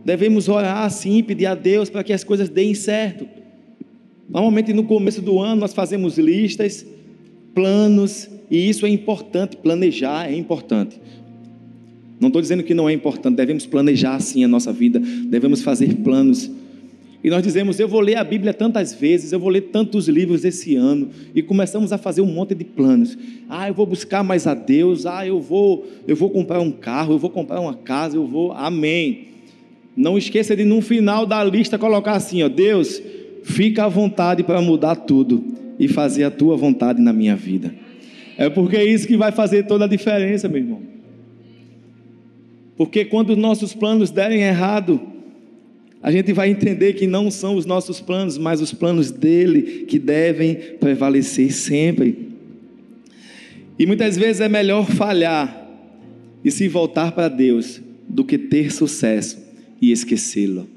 Devemos 0.03 0.49
orar 0.49 0.83
assim, 0.83 1.21
pedir 1.23 1.45
a 1.45 1.55
Deus 1.55 1.89
para 1.89 2.03
que 2.03 2.11
as 2.11 2.23
coisas 2.23 2.49
deem 2.49 2.73
certo. 2.73 3.27
Normalmente 4.27 4.73
no 4.73 4.83
começo 4.83 5.21
do 5.21 5.39
ano 5.39 5.61
nós 5.61 5.73
fazemos 5.73 6.17
listas, 6.17 6.85
planos, 7.53 8.29
e 8.49 8.69
isso 8.69 8.85
é 8.85 8.89
importante, 8.89 9.57
planejar 9.57 10.29
é 10.29 10.35
importante. 10.35 10.99
Não 12.19 12.27
estou 12.27 12.41
dizendo 12.41 12.63
que 12.63 12.73
não 12.73 12.89
é 12.89 12.93
importante, 12.93 13.35
devemos 13.35 13.65
planejar 13.65 14.19
sim 14.19 14.43
a 14.43 14.47
nossa 14.47 14.71
vida, 14.71 14.99
devemos 14.99 15.61
fazer 15.61 15.95
planos 15.97 16.49
e 17.23 17.29
nós 17.29 17.43
dizemos: 17.43 17.79
Eu 17.79 17.87
vou 17.87 17.99
ler 17.99 18.15
a 18.15 18.23
Bíblia 18.23 18.53
tantas 18.53 18.93
vezes, 18.93 19.31
eu 19.31 19.39
vou 19.39 19.49
ler 19.49 19.61
tantos 19.61 20.07
livros 20.07 20.43
esse 20.43 20.75
ano. 20.75 21.09
E 21.35 21.41
começamos 21.41 21.91
a 21.91 21.97
fazer 21.97 22.21
um 22.21 22.25
monte 22.25 22.55
de 22.55 22.63
planos. 22.63 23.17
Ah, 23.47 23.67
eu 23.67 23.73
vou 23.73 23.85
buscar 23.85 24.23
mais 24.23 24.47
a 24.47 24.53
Deus. 24.53 25.05
Ah, 25.05 25.25
eu 25.25 25.39
vou, 25.39 25.85
eu 26.07 26.15
vou 26.15 26.29
comprar 26.29 26.59
um 26.59 26.71
carro, 26.71 27.13
eu 27.13 27.19
vou 27.19 27.29
comprar 27.29 27.59
uma 27.59 27.75
casa, 27.75 28.17
eu 28.17 28.25
vou. 28.25 28.51
Amém. 28.53 29.27
Não 29.95 30.17
esqueça 30.17 30.55
de 30.55 30.63
no 30.63 30.81
final 30.81 31.25
da 31.25 31.43
lista 31.43 31.77
colocar 31.77 32.13
assim: 32.13 32.41
ó, 32.41 32.49
Deus, 32.49 33.01
fica 33.43 33.85
à 33.85 33.87
vontade 33.87 34.43
para 34.43 34.61
mudar 34.61 34.95
tudo 34.95 35.43
e 35.77 35.87
fazer 35.87 36.23
a 36.23 36.31
tua 36.31 36.57
vontade 36.57 37.01
na 37.01 37.13
minha 37.13 37.35
vida. 37.35 37.73
É 38.37 38.49
porque 38.49 38.77
é 38.77 38.83
isso 38.83 39.07
que 39.07 39.17
vai 39.17 39.31
fazer 39.31 39.67
toda 39.67 39.85
a 39.85 39.87
diferença, 39.87 40.47
meu 40.47 40.59
irmão. 40.59 40.81
Porque 42.75 43.05
quando 43.05 43.31
os 43.31 43.37
nossos 43.37 43.75
planos 43.75 44.09
derem 44.09 44.41
errado, 44.41 44.99
a 46.03 46.11
gente 46.11 46.33
vai 46.33 46.49
entender 46.49 46.93
que 46.93 47.05
não 47.05 47.29
são 47.29 47.55
os 47.55 47.65
nossos 47.65 48.01
planos, 48.01 48.37
mas 48.37 48.59
os 48.59 48.73
planos 48.73 49.11
dele 49.11 49.85
que 49.87 49.99
devem 49.99 50.55
prevalecer 50.79 51.53
sempre. 51.53 52.29
E 53.77 53.85
muitas 53.85 54.17
vezes 54.17 54.41
é 54.41 54.49
melhor 54.49 54.89
falhar 54.89 55.69
e 56.43 56.49
se 56.49 56.67
voltar 56.67 57.11
para 57.11 57.29
Deus 57.29 57.79
do 58.07 58.23
que 58.23 58.37
ter 58.37 58.71
sucesso 58.71 59.37
e 59.79 59.91
esquecê-lo. 59.91 60.67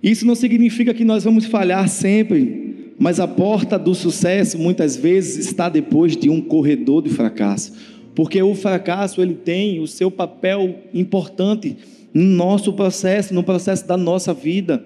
Isso 0.00 0.24
não 0.24 0.34
significa 0.34 0.94
que 0.94 1.04
nós 1.04 1.24
vamos 1.24 1.46
falhar 1.46 1.88
sempre, 1.88 2.92
mas 2.98 3.18
a 3.18 3.26
porta 3.26 3.78
do 3.78 3.94
sucesso 3.94 4.58
muitas 4.58 4.96
vezes 4.96 5.46
está 5.46 5.68
depois 5.68 6.16
de 6.16 6.30
um 6.30 6.40
corredor 6.40 7.02
de 7.02 7.10
fracasso, 7.10 7.72
porque 8.14 8.40
o 8.42 8.54
fracasso 8.54 9.20
ele 9.20 9.34
tem 9.34 9.80
o 9.80 9.86
seu 9.86 10.10
papel 10.10 10.80
importante 10.92 11.76
no 12.12 12.22
nosso 12.22 12.72
processo, 12.72 13.34
no 13.34 13.42
processo 13.42 13.86
da 13.86 13.96
nossa 13.96 14.34
vida. 14.34 14.84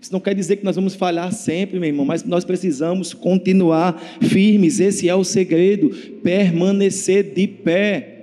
Isso 0.00 0.12
não 0.12 0.20
quer 0.20 0.34
dizer 0.34 0.56
que 0.56 0.64
nós 0.64 0.76
vamos 0.76 0.94
falhar 0.94 1.32
sempre, 1.32 1.80
meu 1.80 1.88
irmão, 1.88 2.04
mas 2.06 2.22
nós 2.24 2.44
precisamos 2.44 3.12
continuar 3.12 4.00
firmes. 4.22 4.78
Esse 4.78 5.08
é 5.08 5.14
o 5.14 5.24
segredo, 5.24 5.90
permanecer 6.22 7.34
de 7.34 7.46
pé. 7.48 8.17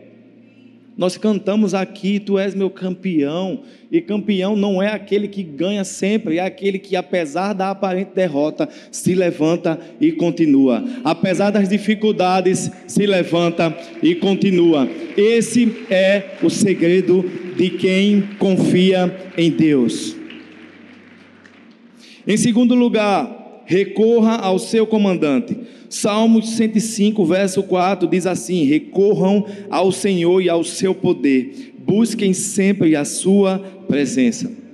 Nós 0.97 1.17
cantamos 1.17 1.73
aqui, 1.73 2.19
tu 2.19 2.39
és 2.39 2.55
meu 2.55 2.69
campeão, 2.69 3.63
e 3.91 3.99
campeão 3.99 4.55
não 4.55 4.81
é 4.81 4.93
aquele 4.93 5.27
que 5.27 5.43
ganha 5.43 5.83
sempre, 5.83 6.37
é 6.37 6.41
aquele 6.41 6.79
que, 6.79 6.95
apesar 6.95 7.51
da 7.51 7.69
aparente 7.69 8.11
derrota, 8.15 8.69
se 8.89 9.13
levanta 9.13 9.77
e 9.99 10.13
continua. 10.13 10.83
Apesar 11.03 11.49
das 11.51 11.67
dificuldades, 11.67 12.71
se 12.87 13.05
levanta 13.05 13.77
e 14.01 14.15
continua. 14.15 14.87
Esse 15.17 15.85
é 15.89 16.37
o 16.41 16.49
segredo 16.49 17.29
de 17.57 17.71
quem 17.71 18.21
confia 18.39 19.13
em 19.37 19.51
Deus. 19.51 20.15
Em 22.25 22.37
segundo 22.37 22.73
lugar, 22.73 23.44
recorra 23.65 24.37
ao 24.37 24.57
seu 24.59 24.85
comandante. 24.85 25.57
Salmos 25.89 26.49
105, 26.51 27.25
verso 27.25 27.63
4 27.63 28.07
diz 28.07 28.25
assim: 28.25 28.63
Recorram 28.65 29.45
ao 29.69 29.91
Senhor 29.91 30.41
e 30.41 30.49
ao 30.49 30.63
seu 30.63 30.93
poder, 30.93 31.73
busquem 31.85 32.33
sempre 32.33 32.95
a 32.95 33.05
sua 33.05 33.59
presença. 33.87 34.65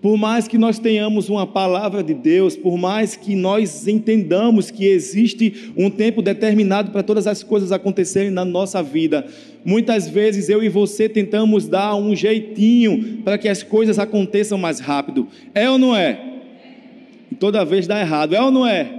Por 0.00 0.16
mais 0.16 0.46
que 0.46 0.56
nós 0.56 0.78
tenhamos 0.78 1.28
uma 1.28 1.44
palavra 1.44 2.04
de 2.04 2.14
Deus, 2.14 2.56
por 2.56 2.78
mais 2.78 3.16
que 3.16 3.34
nós 3.34 3.88
entendamos 3.88 4.70
que 4.70 4.86
existe 4.86 5.72
um 5.76 5.90
tempo 5.90 6.22
determinado 6.22 6.92
para 6.92 7.02
todas 7.02 7.26
as 7.26 7.42
coisas 7.42 7.72
acontecerem 7.72 8.30
na 8.30 8.44
nossa 8.44 8.80
vida, 8.80 9.26
muitas 9.64 10.08
vezes 10.08 10.48
eu 10.48 10.62
e 10.62 10.68
você 10.68 11.08
tentamos 11.08 11.66
dar 11.66 11.96
um 11.96 12.14
jeitinho 12.14 13.18
para 13.24 13.36
que 13.36 13.48
as 13.48 13.64
coisas 13.64 13.98
aconteçam 13.98 14.56
mais 14.56 14.78
rápido. 14.78 15.26
É 15.52 15.68
ou 15.68 15.76
não 15.76 15.96
é? 15.96 16.27
Toda 17.38 17.64
vez 17.64 17.86
dá 17.86 18.00
errado. 18.00 18.34
É 18.34 18.42
ou 18.42 18.50
não 18.50 18.66
é? 18.66 18.98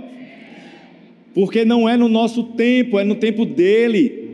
porque 1.33 1.63
não 1.63 1.87
é 1.87 1.95
no 1.95 2.09
nosso 2.09 2.43
tempo, 2.43 2.99
é 2.99 3.03
no 3.03 3.15
tempo 3.15 3.45
dele. 3.45 4.29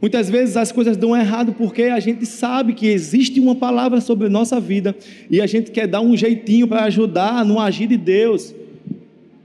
Muitas 0.00 0.30
vezes 0.30 0.56
as 0.56 0.72
coisas 0.72 0.96
dão 0.96 1.16
errado 1.16 1.54
porque 1.56 1.84
a 1.84 2.00
gente 2.00 2.24
sabe 2.24 2.72
que 2.72 2.86
existe 2.86 3.38
uma 3.38 3.54
palavra 3.54 4.00
sobre 4.00 4.26
a 4.26 4.30
nossa 4.30 4.58
vida 4.58 4.96
e 5.30 5.40
a 5.40 5.46
gente 5.46 5.70
quer 5.70 5.86
dar 5.86 6.00
um 6.00 6.16
jeitinho 6.16 6.66
para 6.66 6.84
ajudar 6.84 7.44
no 7.44 7.58
agir 7.58 7.86
de 7.86 7.96
Deus. 7.96 8.54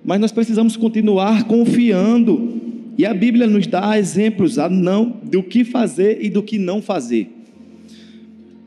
Mas 0.03 0.19
nós 0.19 0.31
precisamos 0.31 0.77
continuar 0.77 1.45
confiando. 1.45 2.61
E 2.97 3.05
a 3.05 3.13
Bíblia 3.13 3.47
nos 3.47 3.67
dá 3.67 3.97
exemplos 3.97 4.55
não 4.69 5.17
do 5.23 5.43
que 5.43 5.65
fazer 5.65 6.19
e 6.21 6.29
do 6.29 6.41
que 6.41 6.57
não 6.57 6.81
fazer. 6.81 7.29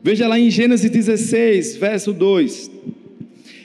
Veja 0.03 0.27
lá 0.27 0.39
em 0.39 0.49
Gênesis 0.51 0.89
16, 0.89 1.77
verso 1.77 2.13
2. 2.13 2.71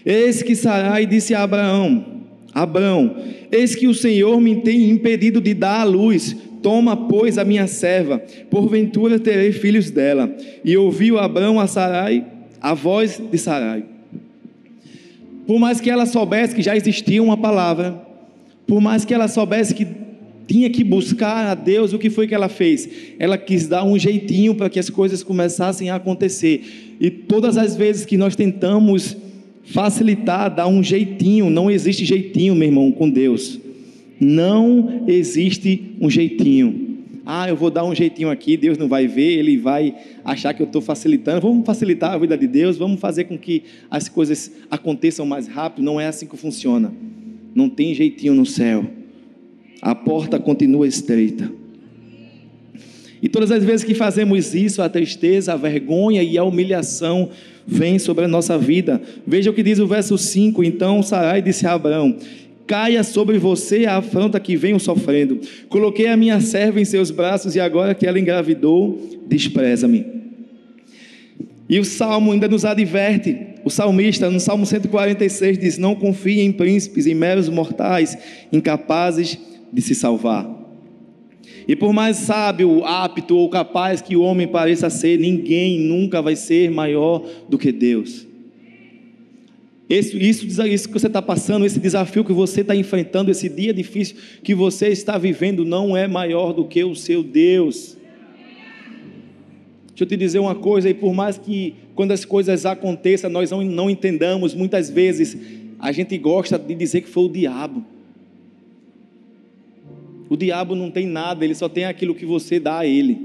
Eis 0.05 0.43
que 0.43 0.55
Sarai 0.55 1.07
disse 1.07 1.35
a 1.35 1.43
Abraão: 1.43 2.05
Abraão, 2.53 3.17
eis 3.51 3.75
que 3.75 3.87
o 3.87 3.95
Senhor 3.95 4.41
me 4.41 4.57
tem 4.57 4.91
impedido 4.91 5.41
de 5.41 5.55
dar 5.55 5.81
à 5.81 5.85
luz. 5.85 6.37
Toma, 6.63 6.97
pois, 6.97 7.37
a 7.37 7.45
minha 7.45 7.67
serva, 7.67 8.23
porventura 8.49 9.19
terei 9.19 9.53
filhos 9.53 9.91
dela. 9.91 10.35
E 10.65 10.77
ouviu 10.79 11.19
Abraão 11.19 11.61
a 11.61 11.67
Sarai, 11.67 12.25
a 12.61 12.73
voz 12.73 13.21
de 13.31 13.37
Sarai. 13.37 13.85
Por 15.47 15.59
mais 15.59 15.79
que 15.79 15.91
ela 15.91 16.07
soubesse 16.07 16.55
que 16.55 16.63
já 16.63 16.75
existia 16.75 17.23
uma 17.23 17.37
palavra, 17.37 18.01
por 18.67 18.81
mais 18.81 19.05
que 19.05 19.13
ela 19.13 19.29
soubesse 19.29 19.75
que 19.75 19.87
tinha 20.47 20.71
que 20.71 20.83
buscar 20.83 21.47
a 21.47 21.55
Deus, 21.55 21.93
o 21.93 21.99
que 21.99 22.09
foi 22.09 22.27
que 22.27 22.35
ela 22.35 22.49
fez? 22.49 22.89
Ela 23.19 23.37
quis 23.37 23.67
dar 23.67 23.85
um 23.85 23.99
jeitinho 23.99 24.55
para 24.55 24.71
que 24.71 24.79
as 24.79 24.89
coisas 24.89 25.23
começassem 25.23 25.91
a 25.91 25.97
acontecer. 25.97 26.97
E 27.01 27.11
todas 27.11 27.59
as 27.59 27.77
vezes 27.77 28.07
que 28.07 28.17
nós 28.17 28.35
tentamos 28.35 29.17
facilitar, 29.65 30.55
dar 30.55 30.67
um 30.67 30.83
jeitinho. 30.83 31.51
Não 31.51 31.71
existe 31.71 32.05
jeitinho, 32.05 32.55
meu 32.55 32.69
irmão, 32.69 32.93
com 32.93 33.09
Deus. 33.09 33.59
Não 34.21 35.05
existe 35.07 35.97
um 36.01 36.09
jeitinho. 36.09 36.95
Ah, 37.27 37.49
eu 37.49 37.57
vou 37.57 37.71
dar 37.71 37.85
um 37.85 37.95
jeitinho 37.95 38.29
aqui, 38.31 38.55
Deus 38.55 38.77
não 38.77 38.87
vai 38.87 39.07
ver, 39.07 39.39
Ele 39.39 39.57
vai 39.57 39.95
achar 40.23 40.53
que 40.53 40.61
eu 40.61 40.67
estou 40.67 40.83
facilitando. 40.83 41.41
Vamos 41.41 41.65
facilitar 41.65 42.13
a 42.13 42.19
vida 42.19 42.37
de 42.37 42.47
Deus, 42.47 42.77
vamos 42.77 43.01
fazer 43.01 43.25
com 43.25 43.39
que 43.39 43.63
as 43.91 44.09
coisas 44.11 44.53
aconteçam 44.71 45.25
mais 45.25 45.49
rápido. 45.49 45.83
Não 45.83 45.99
é 45.99 46.07
assim 46.07 46.27
que 46.27 46.37
funciona. 46.37 46.93
Não 47.55 47.69
tem 47.69 47.95
jeitinho 47.95 48.35
no 48.35 48.45
céu. 48.45 48.85
A 49.81 49.95
porta 49.95 50.39
continua 50.39 50.87
estreita. 50.87 51.51
E 53.25 53.29
todas 53.31 53.51
as 53.51 53.65
vezes 53.65 53.83
que 53.83 53.95
fazemos 53.95 54.55
isso, 54.55 54.83
a 54.83 54.89
tristeza, 54.91 55.55
a 55.55 55.57
vergonha 55.57 56.23
e 56.23 56.37
a 56.37 56.45
humilhação 56.45 57.31
vêm 57.67 57.99
sobre 57.99 58.27
a 58.27 58.29
nossa 58.29 58.59
vida. 58.59 59.01
Veja 59.27 59.51
o 59.51 59.55
que 59.55 59.63
diz 59.63 59.79
o 59.79 59.87
verso 59.87 60.19
5: 60.19 60.63
Então 60.63 61.03
Sarai 61.03 61.41
disse 61.41 61.67
a 61.67 61.73
Abraão: 61.73 62.19
Caia 62.67 63.03
sobre 63.03 63.39
você 63.39 63.87
a 63.87 63.97
afronta 63.97 64.39
que 64.39 64.59
venho 64.59 64.79
sofrendo. 64.79 65.41
Coloquei 65.71 66.07
a 66.09 66.19
minha 66.19 66.39
serva 66.39 66.79
em 66.79 66.85
seus 66.85 67.11
braços 67.11 67.57
e 67.57 67.61
agora 67.61 67.95
que 67.95 68.07
ela 68.07 68.21
engravidou, 68.21 69.01
despreza-me. 69.27 70.05
E 71.67 71.81
o 71.81 71.85
salmo 71.85 72.31
ainda 72.31 72.47
nos 72.47 72.67
adverte. 72.67 73.39
O 73.65 73.71
salmista, 73.71 74.29
no 74.29 74.39
Salmo 74.39 74.67
146, 74.67 75.57
diz: 75.57 75.79
Não 75.79 75.95
confie 75.95 76.43
em 76.43 76.53
príncipes, 76.53 77.07
em 77.07 77.15
meros 77.15 77.49
mortais, 77.49 78.19
incapazes 78.53 79.39
de 79.73 79.81
se 79.81 79.95
salvar. 79.95 80.54
E 81.67 81.75
por 81.75 81.93
mais 81.93 82.19
sábio, 82.19 82.85
apto 82.85 83.37
ou 83.37 83.49
capaz 83.49 84.03
que 84.03 84.17
o 84.17 84.23
homem 84.23 84.47
pareça 84.47 84.91
ser, 84.91 85.19
ninguém 85.19 85.81
nunca 85.81 86.21
vai 86.21 86.37
ser 86.37 86.71
maior 86.71 87.25
do 87.49 87.57
que 87.57 87.73
Deus. 87.73 88.27
Isso, 89.89 90.17
isso, 90.17 90.89
que 90.89 90.99
você 90.99 91.07
está 91.07 91.21
passando, 91.21 91.67
esse 91.67 91.79
desafio 91.79 92.25
que 92.25 92.33
você 92.33 92.63
está 92.63 92.75
enfrentando, 92.75 93.31
esse 93.31 93.49
dia 93.49 93.73
difícil 93.73 94.17
que 94.43 94.55
você 94.55 94.89
está 94.89 95.19
vivendo, 95.19 95.65
não 95.65 95.97
é 95.97 96.09
maior 96.09 96.53
do 96.53 96.65
que 96.65 96.83
o 96.83 96.95
seu 96.95 97.23
Deus. 97.23 97.97
Deixa 99.89 100.03
eu 100.03 100.07
te 100.07 100.17
dizer 100.17 100.39
uma 100.39 100.55
coisa, 100.55 100.89
e 100.89 100.95
por 100.95 101.15
mais 101.15 101.39
que 101.39 101.75
quando 101.95 102.13
as 102.13 102.25
coisas 102.25 102.67
aconteçam, 102.67 103.31
nós 103.31 103.51
não, 103.51 103.63
não 103.63 103.91
entendamos, 103.91 104.55
muitas 104.55 104.91
vezes 104.91 105.37
a 105.79 105.93
gente 105.93 106.17
gosta 106.19 106.59
de 106.59 106.75
dizer 106.75 107.03
que 107.03 107.09
foi 107.09 107.25
o 107.25 107.29
diabo. 107.29 107.85
O 110.35 110.37
diabo 110.37 110.75
não 110.75 110.91
tem 110.91 111.07
nada, 111.07 111.45
ele 111.45 111.55
só 111.55 111.69
tem 111.69 111.85
aquilo 111.85 112.13
que 112.13 112.27
você 112.27 112.59
dá 112.59 112.79
a 112.79 112.87
ele. 112.87 113.17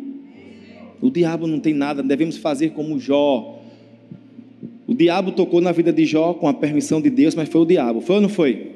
O 1.02 1.10
diabo 1.10 1.48
não 1.48 1.60
tem 1.60 1.74
nada, 1.74 2.04
devemos 2.04 2.38
fazer 2.38 2.70
como 2.70 3.00
Jó. 3.00 3.60
O 4.86 4.94
diabo 4.94 5.32
tocou 5.32 5.60
na 5.60 5.72
vida 5.72 5.92
de 5.92 6.06
Jó 6.06 6.36
com 6.36 6.48
a 6.48 6.54
permissão 6.54 7.02
de 7.02 7.10
Deus, 7.10 7.34
mas 7.34 7.50
foi 7.50 7.62
o 7.62 7.66
diabo, 7.66 8.00
foi 8.00 8.18
ou 8.18 8.22
não 8.22 8.30
foi? 8.30 8.74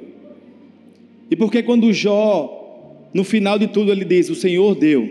E 1.30 1.36
porque 1.36 1.62
quando 1.62 1.94
Jó, 1.94 3.06
no 3.14 3.24
final 3.24 3.60
de 3.60 3.68
tudo, 3.68 3.92
ele 3.92 4.04
diz: 4.04 4.32
O 4.32 4.36
Senhor 4.36 4.74
deu 4.74 5.08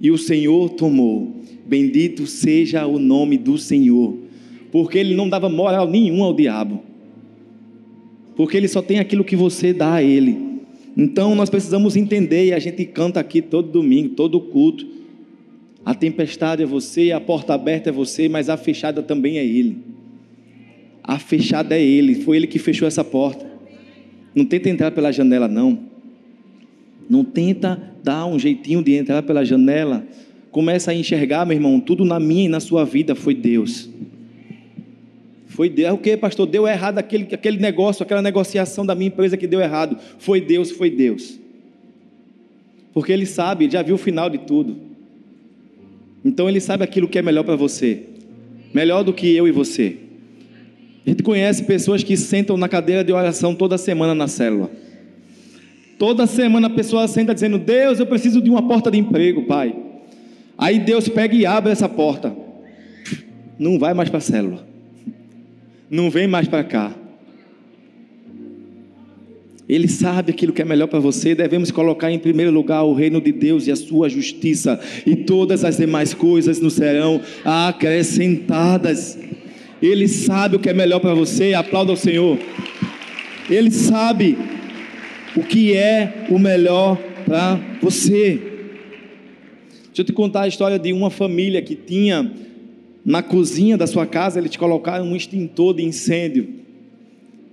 e 0.00 0.10
o 0.10 0.18
Senhor 0.18 0.70
tomou, 0.70 1.32
bendito 1.64 2.26
seja 2.26 2.84
o 2.84 2.98
nome 2.98 3.38
do 3.38 3.56
Senhor, 3.58 4.18
porque 4.72 4.98
ele 4.98 5.14
não 5.14 5.28
dava 5.28 5.48
moral 5.48 5.88
nenhuma 5.88 6.24
ao 6.24 6.34
diabo, 6.34 6.80
porque 8.34 8.56
ele 8.56 8.66
só 8.66 8.82
tem 8.82 8.98
aquilo 8.98 9.22
que 9.22 9.36
você 9.36 9.72
dá 9.72 9.94
a 9.94 10.02
ele. 10.02 10.49
Então 10.96 11.34
nós 11.34 11.48
precisamos 11.48 11.96
entender, 11.96 12.46
e 12.46 12.52
a 12.52 12.58
gente 12.58 12.84
canta 12.84 13.20
aqui 13.20 13.40
todo 13.40 13.70
domingo, 13.70 14.10
todo 14.10 14.40
culto. 14.40 14.86
A 15.84 15.94
tempestade 15.94 16.62
é 16.62 16.66
você, 16.66 17.12
a 17.12 17.20
porta 17.20 17.54
aberta 17.54 17.88
é 17.90 17.92
você, 17.92 18.28
mas 18.28 18.48
a 18.48 18.56
fechada 18.56 19.02
também 19.02 19.38
é 19.38 19.44
Ele. 19.44 19.78
A 21.02 21.18
fechada 21.18 21.76
é 21.76 21.82
Ele, 21.82 22.16
foi 22.16 22.36
Ele 22.36 22.46
que 22.46 22.58
fechou 22.58 22.86
essa 22.86 23.02
porta. 23.02 23.50
Não 24.34 24.44
tenta 24.44 24.68
entrar 24.68 24.90
pela 24.90 25.10
janela, 25.10 25.48
não. 25.48 25.78
Não 27.08 27.24
tenta 27.24 27.80
dar 28.04 28.26
um 28.26 28.38
jeitinho 28.38 28.82
de 28.82 28.94
entrar 28.94 29.22
pela 29.22 29.44
janela. 29.44 30.06
Começa 30.50 30.90
a 30.90 30.94
enxergar, 30.94 31.44
meu 31.46 31.56
irmão, 31.56 31.80
tudo 31.80 32.04
na 32.04 32.20
minha 32.20 32.44
e 32.44 32.48
na 32.48 32.60
sua 32.60 32.84
vida 32.84 33.14
foi 33.14 33.34
Deus. 33.34 33.88
Foi 35.50 35.68
Deus. 35.68 35.88
É 35.88 35.92
o 35.92 35.98
que, 35.98 36.16
pastor? 36.16 36.46
Deu 36.46 36.66
errado 36.66 36.98
aquele, 36.98 37.26
aquele 37.34 37.58
negócio, 37.58 38.04
aquela 38.04 38.22
negociação 38.22 38.86
da 38.86 38.94
minha 38.94 39.08
empresa 39.08 39.36
que 39.36 39.48
deu 39.48 39.60
errado. 39.60 39.98
Foi 40.18 40.40
Deus, 40.40 40.70
foi 40.70 40.90
Deus. 40.90 41.38
Porque 42.94 43.12
Ele 43.12 43.26
sabe, 43.26 43.68
já 43.68 43.82
viu 43.82 43.96
o 43.96 43.98
final 43.98 44.30
de 44.30 44.38
tudo. 44.38 44.76
Então 46.24 46.48
Ele 46.48 46.60
sabe 46.60 46.84
aquilo 46.84 47.08
que 47.08 47.18
é 47.18 47.22
melhor 47.22 47.42
para 47.42 47.56
você. 47.56 48.04
Melhor 48.72 49.02
do 49.02 49.12
que 49.12 49.34
eu 49.34 49.48
e 49.48 49.50
você. 49.50 49.96
A 51.04 51.10
gente 51.10 51.22
conhece 51.24 51.64
pessoas 51.64 52.04
que 52.04 52.16
sentam 52.16 52.56
na 52.56 52.68
cadeira 52.68 53.02
de 53.02 53.12
oração 53.12 53.52
toda 53.52 53.76
semana 53.76 54.14
na 54.14 54.28
célula. 54.28 54.70
Toda 55.98 56.28
semana 56.28 56.68
a 56.68 56.70
pessoa 56.70 57.08
senta 57.08 57.34
dizendo: 57.34 57.58
Deus, 57.58 57.98
eu 57.98 58.06
preciso 58.06 58.40
de 58.40 58.48
uma 58.48 58.62
porta 58.62 58.88
de 58.88 58.98
emprego, 58.98 59.46
Pai. 59.46 59.74
Aí 60.56 60.78
Deus 60.78 61.08
pega 61.08 61.34
e 61.34 61.44
abre 61.44 61.72
essa 61.72 61.88
porta. 61.88 62.36
Não 63.58 63.80
vai 63.80 63.92
mais 63.94 64.08
para 64.08 64.18
a 64.18 64.22
célula 64.22 64.69
não 65.90 66.08
vem 66.08 66.28
mais 66.28 66.46
para 66.46 66.62
cá. 66.62 66.94
Ele 69.68 69.88
sabe 69.88 70.32
aquilo 70.32 70.52
que 70.52 70.62
é 70.62 70.64
melhor 70.64 70.86
para 70.88 70.98
você. 70.98 71.34
Devemos 71.34 71.70
colocar 71.70 72.10
em 72.10 72.18
primeiro 72.18 72.50
lugar 72.50 72.82
o 72.82 72.92
reino 72.92 73.20
de 73.20 73.30
Deus 73.30 73.66
e 73.66 73.70
a 73.70 73.76
sua 73.76 74.08
justiça, 74.08 74.80
e 75.06 75.14
todas 75.14 75.64
as 75.64 75.76
demais 75.76 76.12
coisas 76.12 76.60
nos 76.60 76.74
serão 76.74 77.20
acrescentadas. 77.44 79.18
Ele 79.82 80.08
sabe 80.08 80.56
o 80.56 80.58
que 80.58 80.68
é 80.68 80.74
melhor 80.74 81.00
para 81.00 81.14
você. 81.14 81.54
Aplauda 81.54 81.92
o 81.92 81.96
Senhor. 81.96 82.38
Ele 83.48 83.70
sabe 83.70 84.36
o 85.36 85.42
que 85.42 85.72
é 85.72 86.26
o 86.28 86.38
melhor 86.38 86.98
para 87.24 87.58
você. 87.80 88.40
Deixa 89.86 90.02
eu 90.02 90.04
te 90.04 90.12
contar 90.12 90.42
a 90.42 90.48
história 90.48 90.78
de 90.78 90.92
uma 90.92 91.10
família 91.10 91.62
que 91.62 91.74
tinha 91.74 92.30
na 93.10 93.24
cozinha 93.24 93.76
da 93.76 93.88
sua 93.88 94.06
casa, 94.06 94.38
eles 94.38 94.56
colocaram 94.56 95.04
um 95.04 95.16
extintor 95.16 95.74
de 95.74 95.84
incêndio. 95.84 96.48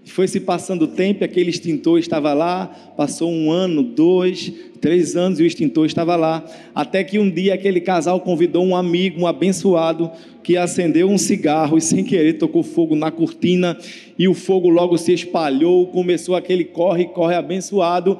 Foi 0.06 0.28
se 0.28 0.40
passando 0.40 0.84
o 0.84 0.88
tempo, 0.88 1.24
aquele 1.24 1.50
extintor 1.50 1.98
estava 1.98 2.32
lá, 2.32 2.68
passou 2.96 3.32
um 3.32 3.52
ano, 3.52 3.82
dois, 3.82 4.54
três 4.80 5.16
anos 5.16 5.40
e 5.40 5.44
o 5.44 5.48
extintor 5.48 5.88
estava 5.88 6.16
lá. 6.16 6.46
Até 6.76 7.04
que 7.04 7.18
um 7.18 7.28
dia 7.28 7.56
aquele 7.56 7.82
casal 7.82 8.22
convidou 8.22 8.64
um 8.64 8.76
amigo, 8.76 9.22
um 9.22 9.26
abençoado, 9.26 10.12
que 10.44 10.56
acendeu 10.56 11.10
um 11.10 11.18
cigarro 11.18 11.76
e 11.76 11.82
sem 11.82 12.04
querer 12.04 12.34
tocou 12.34 12.62
fogo 12.62 12.96
na 12.96 13.10
cortina 13.10 13.76
e 14.18 14.28
o 14.28 14.36
fogo 14.36 14.70
logo 14.70 14.96
se 14.96 15.12
espalhou, 15.12 15.88
começou 15.88 16.36
aquele 16.36 16.66
corre, 16.66 17.06
corre 17.06 17.34
abençoado. 17.34 18.20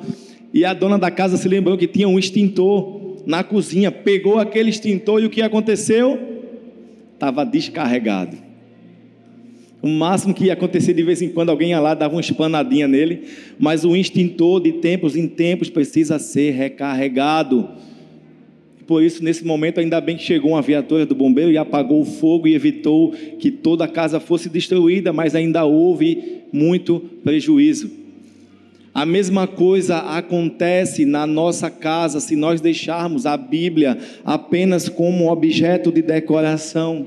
E 0.52 0.66
a 0.66 0.74
dona 0.74 0.98
da 0.98 1.12
casa 1.12 1.38
se 1.38 1.48
lembrou 1.48 1.78
que 1.78 1.88
tinha 1.88 2.10
um 2.10 2.18
extintor 2.18 3.22
na 3.28 3.44
cozinha, 3.44 3.92
pegou 3.92 4.40
aquele 4.40 4.72
extintor 4.72 5.22
e 5.22 5.28
o 5.28 5.30
que 5.30 5.44
aconteceu? 5.44 6.37
Estava 7.18 7.44
descarregado. 7.44 8.38
O 9.82 9.88
máximo 9.88 10.34
que 10.34 10.46
ia 10.46 10.54
acontecer 10.54 10.94
de 10.94 11.04
vez 11.04 11.22
em 11.22 11.30
quando 11.30 11.50
alguém 11.50 11.72
ia 11.72 11.80
lá, 11.80 11.94
dava 11.94 12.16
uma 12.16 12.22
espanadinha 12.22 12.88
nele, 12.88 13.24
mas 13.60 13.84
o 13.84 13.96
extintor 13.96 14.62
de 14.62 14.74
tempos 14.74 15.16
em 15.16 15.28
tempos 15.28 15.70
precisa 15.70 16.20
ser 16.20 16.52
recarregado. 16.52 17.68
Por 18.86 19.04
isso, 19.04 19.24
nesse 19.24 19.46
momento, 19.46 19.80
ainda 19.80 20.00
bem 20.00 20.16
que 20.16 20.24
chegou 20.24 20.52
uma 20.52 20.62
viatura 20.62 21.06
do 21.06 21.14
bombeiro 21.14 21.52
e 21.52 21.58
apagou 21.58 22.02
o 22.02 22.06
fogo 22.06 22.48
e 22.48 22.56
evitou 22.56 23.12
que 23.12 23.52
toda 23.52 23.84
a 23.86 23.88
casa 23.88 24.20
fosse 24.20 24.48
destruída, 24.48 25.12
mas 25.12 25.36
ainda 25.36 25.66
houve 25.66 26.44
muito 26.52 27.00
prejuízo. 27.24 28.07
A 28.98 29.06
mesma 29.06 29.46
coisa 29.46 30.00
acontece 30.00 31.06
na 31.06 31.28
nossa 31.28 31.70
casa 31.70 32.20
se 32.20 32.36
nós 32.36 32.60
deixarmos 32.60 33.28
a 33.28 33.38
Bíblia 33.38 33.96
apenas 34.26 34.90
como 34.90 35.32
objeto 35.32 35.92
de 35.92 36.02
decoração. 36.02 37.06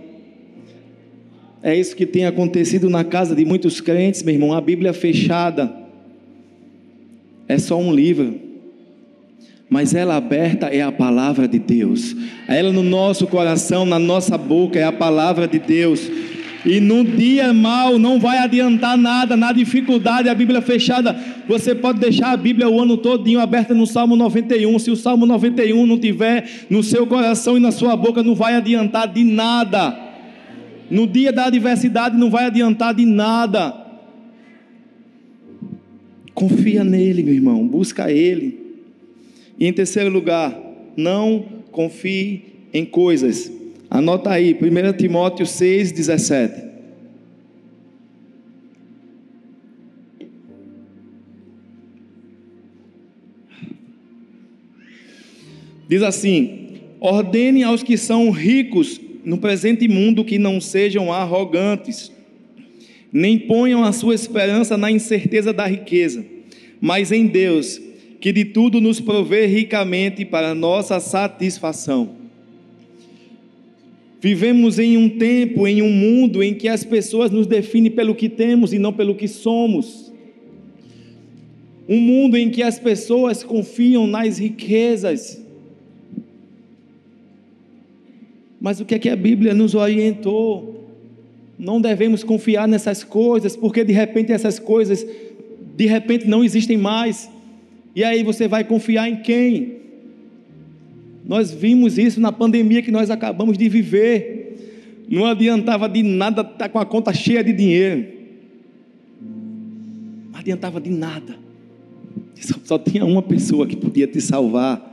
É 1.60 1.74
isso 1.74 1.96
que 1.96 2.06
tem 2.06 2.26
acontecido 2.26 2.88
na 2.88 3.02
casa 3.02 3.34
de 3.34 3.44
muitos 3.44 3.80
crentes, 3.80 4.22
meu 4.22 4.32
irmão. 4.32 4.52
A 4.52 4.60
Bíblia 4.60 4.92
fechada 4.92 5.68
é 7.48 7.58
só 7.58 7.76
um 7.76 7.92
livro, 7.92 8.38
mas 9.68 9.92
ela 9.92 10.14
aberta 10.14 10.68
é 10.68 10.82
a 10.82 10.92
palavra 10.92 11.48
de 11.48 11.58
Deus. 11.58 12.14
Ela 12.46 12.72
no 12.72 12.84
nosso 12.84 13.26
coração, 13.26 13.84
na 13.84 13.98
nossa 13.98 14.38
boca 14.38 14.78
é 14.78 14.84
a 14.84 14.92
palavra 14.92 15.48
de 15.48 15.58
Deus. 15.58 16.08
E 16.64 16.78
no 16.78 17.02
dia 17.04 17.54
mal 17.54 17.98
não 17.98 18.20
vai 18.20 18.38
adiantar 18.38 18.96
nada, 18.96 19.36
na 19.36 19.50
dificuldade, 19.52 20.28
a 20.28 20.34
Bíblia 20.34 20.60
fechada, 20.60 21.18
você 21.48 21.74
pode 21.74 21.98
deixar 21.98 22.32
a 22.32 22.36
Bíblia 22.36 22.68
o 22.68 22.80
ano 22.80 22.98
todinho 22.98 23.40
aberta 23.40 23.72
no 23.72 23.86
Salmo 23.86 24.14
91. 24.14 24.78
Se 24.78 24.90
o 24.90 24.96
Salmo 24.96 25.24
91 25.24 25.86
não 25.86 25.98
tiver 25.98 26.66
no 26.68 26.82
seu 26.82 27.06
coração 27.06 27.56
e 27.56 27.60
na 27.60 27.72
sua 27.72 27.96
boca, 27.96 28.22
não 28.22 28.34
vai 28.34 28.56
adiantar 28.56 29.08
de 29.08 29.24
nada. 29.24 29.98
No 30.90 31.06
dia 31.06 31.32
da 31.32 31.46
adversidade 31.46 32.16
não 32.16 32.28
vai 32.28 32.46
adiantar 32.46 32.94
de 32.94 33.06
nada. 33.06 33.74
Confia 36.34 36.84
nele, 36.84 37.22
meu 37.22 37.34
irmão, 37.34 37.66
busca 37.66 38.12
ele. 38.12 38.58
E 39.58 39.66
em 39.66 39.72
terceiro 39.72 40.10
lugar, 40.10 40.58
não 40.96 41.44
confie 41.70 42.42
em 42.72 42.84
coisas 42.84 43.59
Anota 43.90 44.30
aí, 44.30 44.54
1 44.54 44.96
Timóteo 44.96 45.44
6, 45.44 45.90
17. 45.90 46.70
Diz 55.88 56.04
assim: 56.04 56.82
ordene 57.00 57.64
aos 57.64 57.82
que 57.82 57.96
são 57.96 58.30
ricos 58.30 59.00
no 59.24 59.38
presente 59.38 59.88
mundo 59.88 60.24
que 60.24 60.38
não 60.38 60.60
sejam 60.60 61.12
arrogantes, 61.12 62.12
nem 63.12 63.36
ponham 63.36 63.82
a 63.82 63.90
sua 63.90 64.14
esperança 64.14 64.76
na 64.76 64.88
incerteza 64.92 65.52
da 65.52 65.66
riqueza, 65.66 66.24
mas 66.80 67.10
em 67.10 67.26
Deus, 67.26 67.80
que 68.20 68.32
de 68.32 68.44
tudo 68.44 68.80
nos 68.80 69.00
provê 69.00 69.46
ricamente 69.46 70.24
para 70.24 70.54
nossa 70.54 71.00
satisfação. 71.00 72.19
Vivemos 74.20 74.78
em 74.78 74.98
um 74.98 75.08
tempo, 75.08 75.66
em 75.66 75.80
um 75.80 75.90
mundo 75.90 76.42
em 76.42 76.52
que 76.52 76.68
as 76.68 76.84
pessoas 76.84 77.30
nos 77.30 77.46
definem 77.46 77.90
pelo 77.90 78.14
que 78.14 78.28
temos 78.28 78.72
e 78.72 78.78
não 78.78 78.92
pelo 78.92 79.14
que 79.14 79.26
somos. 79.26 80.12
Um 81.88 81.98
mundo 81.98 82.36
em 82.36 82.50
que 82.50 82.62
as 82.62 82.78
pessoas 82.78 83.42
confiam 83.42 84.06
nas 84.06 84.38
riquezas. 84.38 85.42
Mas 88.60 88.78
o 88.78 88.84
que 88.84 88.94
é 88.94 88.98
que 88.98 89.08
a 89.08 89.16
Bíblia 89.16 89.54
nos 89.54 89.74
orientou? 89.74 90.86
Não 91.58 91.80
devemos 91.80 92.22
confiar 92.22 92.68
nessas 92.68 93.02
coisas, 93.02 93.56
porque 93.56 93.82
de 93.82 93.92
repente 93.94 94.32
essas 94.32 94.58
coisas 94.58 95.04
de 95.74 95.86
repente 95.86 96.28
não 96.28 96.44
existem 96.44 96.76
mais. 96.76 97.30
E 97.96 98.04
aí 98.04 98.22
você 98.22 98.46
vai 98.46 98.64
confiar 98.64 99.08
em 99.08 99.22
quem? 99.22 99.79
Nós 101.24 101.52
vimos 101.52 101.98
isso 101.98 102.20
na 102.20 102.32
pandemia 102.32 102.82
que 102.82 102.90
nós 102.90 103.10
acabamos 103.10 103.56
de 103.56 103.68
viver. 103.68 105.04
Não 105.08 105.26
adiantava 105.26 105.88
de 105.88 106.02
nada 106.02 106.42
estar 106.42 106.68
com 106.68 106.78
a 106.78 106.86
conta 106.86 107.12
cheia 107.12 107.42
de 107.42 107.52
dinheiro. 107.52 108.06
Não 110.32 110.38
adiantava 110.38 110.80
de 110.80 110.90
nada. 110.90 111.36
Só, 112.40 112.54
só 112.64 112.78
tinha 112.78 113.04
uma 113.04 113.22
pessoa 113.22 113.66
que 113.66 113.76
podia 113.76 114.06
te 114.06 114.20
salvar. 114.20 114.86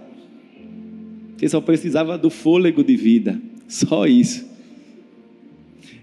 Você 1.37 1.47
só 1.47 1.61
precisava 1.61 2.17
do 2.17 2.29
fôlego 2.29 2.83
de 2.83 2.95
vida. 2.95 3.39
Só 3.67 4.05
isso. 4.05 4.45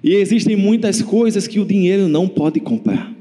E 0.02 0.14
existem 0.14 0.54
muitas 0.54 1.02
coisas 1.02 1.46
que 1.46 1.58
o 1.58 1.64
dinheiro 1.64 2.08
não 2.08 2.28
pode 2.28 2.60
comprar. 2.60 3.12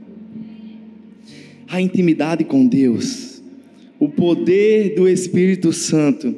A 1.67 1.81
intimidade 1.81 2.43
com 2.43 2.67
Deus, 2.67 3.41
o 3.99 4.07
poder 4.07 4.93
do 4.93 5.07
Espírito 5.07 5.73
Santo 5.73 6.35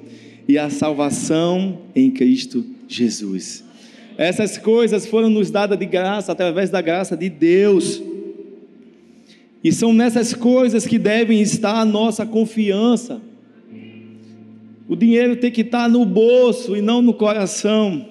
e 0.47 0.57
a 0.57 0.69
salvação 0.69 1.79
em 1.95 2.11
Cristo 2.11 2.65
Jesus. 2.87 3.63
Essas 4.17 4.57
coisas 4.57 5.05
foram 5.05 5.29
nos 5.29 5.51
dadas 5.51 5.77
de 5.77 5.85
graça, 5.85 6.31
através 6.31 6.69
da 6.69 6.81
graça 6.81 7.17
de 7.17 7.29
Deus. 7.29 8.01
E 9.63 9.71
são 9.71 9.93
nessas 9.93 10.33
coisas 10.33 10.85
que 10.85 10.97
devem 10.97 11.41
estar 11.41 11.79
a 11.79 11.85
nossa 11.85 12.25
confiança. 12.25 13.21
O 14.87 14.95
dinheiro 14.95 15.35
tem 15.35 15.51
que 15.51 15.61
estar 15.61 15.89
no 15.89 16.05
bolso 16.05 16.75
e 16.77 16.81
não 16.81 17.01
no 17.01 17.13
coração. 17.13 18.05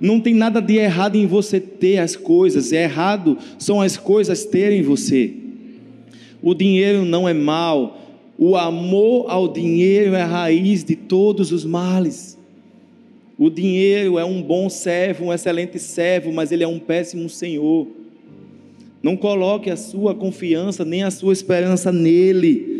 Não 0.00 0.20
tem 0.20 0.34
nada 0.34 0.60
de 0.60 0.76
errado 0.76 1.16
em 1.16 1.26
você 1.26 1.58
ter 1.58 1.98
as 1.98 2.14
coisas, 2.14 2.72
é 2.72 2.84
errado 2.84 3.36
são 3.58 3.80
as 3.80 3.96
coisas 3.96 4.44
terem 4.44 4.82
você. 4.82 5.34
O 6.42 6.54
dinheiro 6.54 7.04
não 7.04 7.28
é 7.28 7.34
mal, 7.34 8.05
o 8.38 8.56
amor 8.56 9.30
ao 9.30 9.48
dinheiro 9.48 10.14
é 10.14 10.22
a 10.22 10.26
raiz 10.26 10.84
de 10.84 10.94
todos 10.94 11.52
os 11.52 11.64
males. 11.64 12.36
O 13.38 13.50
dinheiro 13.50 14.18
é 14.18 14.24
um 14.24 14.42
bom 14.42 14.68
servo, 14.68 15.26
um 15.26 15.32
excelente 15.32 15.78
servo, 15.78 16.32
mas 16.32 16.52
ele 16.52 16.64
é 16.64 16.68
um 16.68 16.78
péssimo 16.78 17.28
senhor. 17.28 17.86
Não 19.02 19.16
coloque 19.16 19.70
a 19.70 19.76
sua 19.76 20.14
confiança 20.14 20.84
nem 20.84 21.02
a 21.02 21.10
sua 21.10 21.32
esperança 21.32 21.92
nele. 21.92 22.75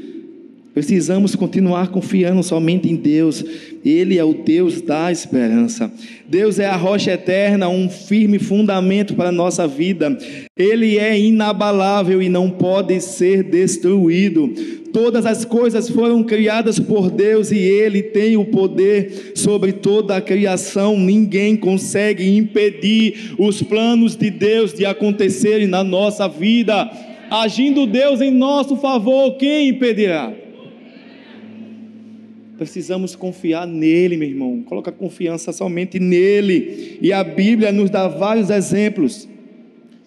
Precisamos 0.77 1.35
continuar 1.35 1.89
confiando 1.89 2.43
somente 2.43 2.87
em 2.87 2.97
Deus. 2.97 3.43
Ele 3.83 4.19
é 4.19 4.23
o 4.23 4.35
Deus 4.35 4.83
da 4.83 5.11
esperança. 5.11 5.91
Deus 6.29 6.59
é 6.59 6.67
a 6.67 6.77
rocha 6.77 7.13
eterna, 7.13 7.67
um 7.67 7.89
firme 7.89 8.39
fundamento 8.39 9.15
para 9.15 9.31
a 9.31 9.33
nossa 9.33 9.67
vida. 9.67 10.19
Ele 10.55 10.99
é 10.99 11.19
inabalável 11.19 12.21
e 12.21 12.29
não 12.29 12.51
pode 12.51 13.01
ser 13.01 13.43
destruído. 13.43 14.53
Todas 14.93 15.25
as 15.25 15.47
coisas 15.47 15.89
foram 15.89 16.23
criadas 16.23 16.79
por 16.79 17.11
Deus 17.11 17.51
e 17.51 17.57
Ele 17.57 18.03
tem 18.03 18.37
o 18.37 18.45
poder 18.45 19.33
sobre 19.35 19.73
toda 19.73 20.15
a 20.15 20.21
criação. 20.21 21.01
Ninguém 21.01 21.57
consegue 21.57 22.37
impedir 22.37 23.35
os 23.39 23.63
planos 23.63 24.15
de 24.15 24.29
Deus 24.29 24.75
de 24.75 24.85
acontecerem 24.85 25.67
na 25.67 25.83
nossa 25.83 26.29
vida. 26.29 26.91
Agindo 27.31 27.87
Deus 27.87 28.21
em 28.21 28.31
nosso 28.31 28.77
favor, 28.77 29.39
quem 29.39 29.71
impedirá? 29.71 30.35
Precisamos 32.59 33.15
confiar 33.15 33.67
nele, 33.67 34.17
meu 34.17 34.29
irmão. 34.29 34.63
Coloca 34.63 34.91
confiança 34.91 35.53
somente 35.53 36.01
nele. 36.01 36.99
E 37.03 37.13
a 37.13 37.23
Bíblia 37.23 37.71
nos 37.71 37.91
dá 37.91 38.09
vários 38.09 38.49
exemplos. 38.49 39.29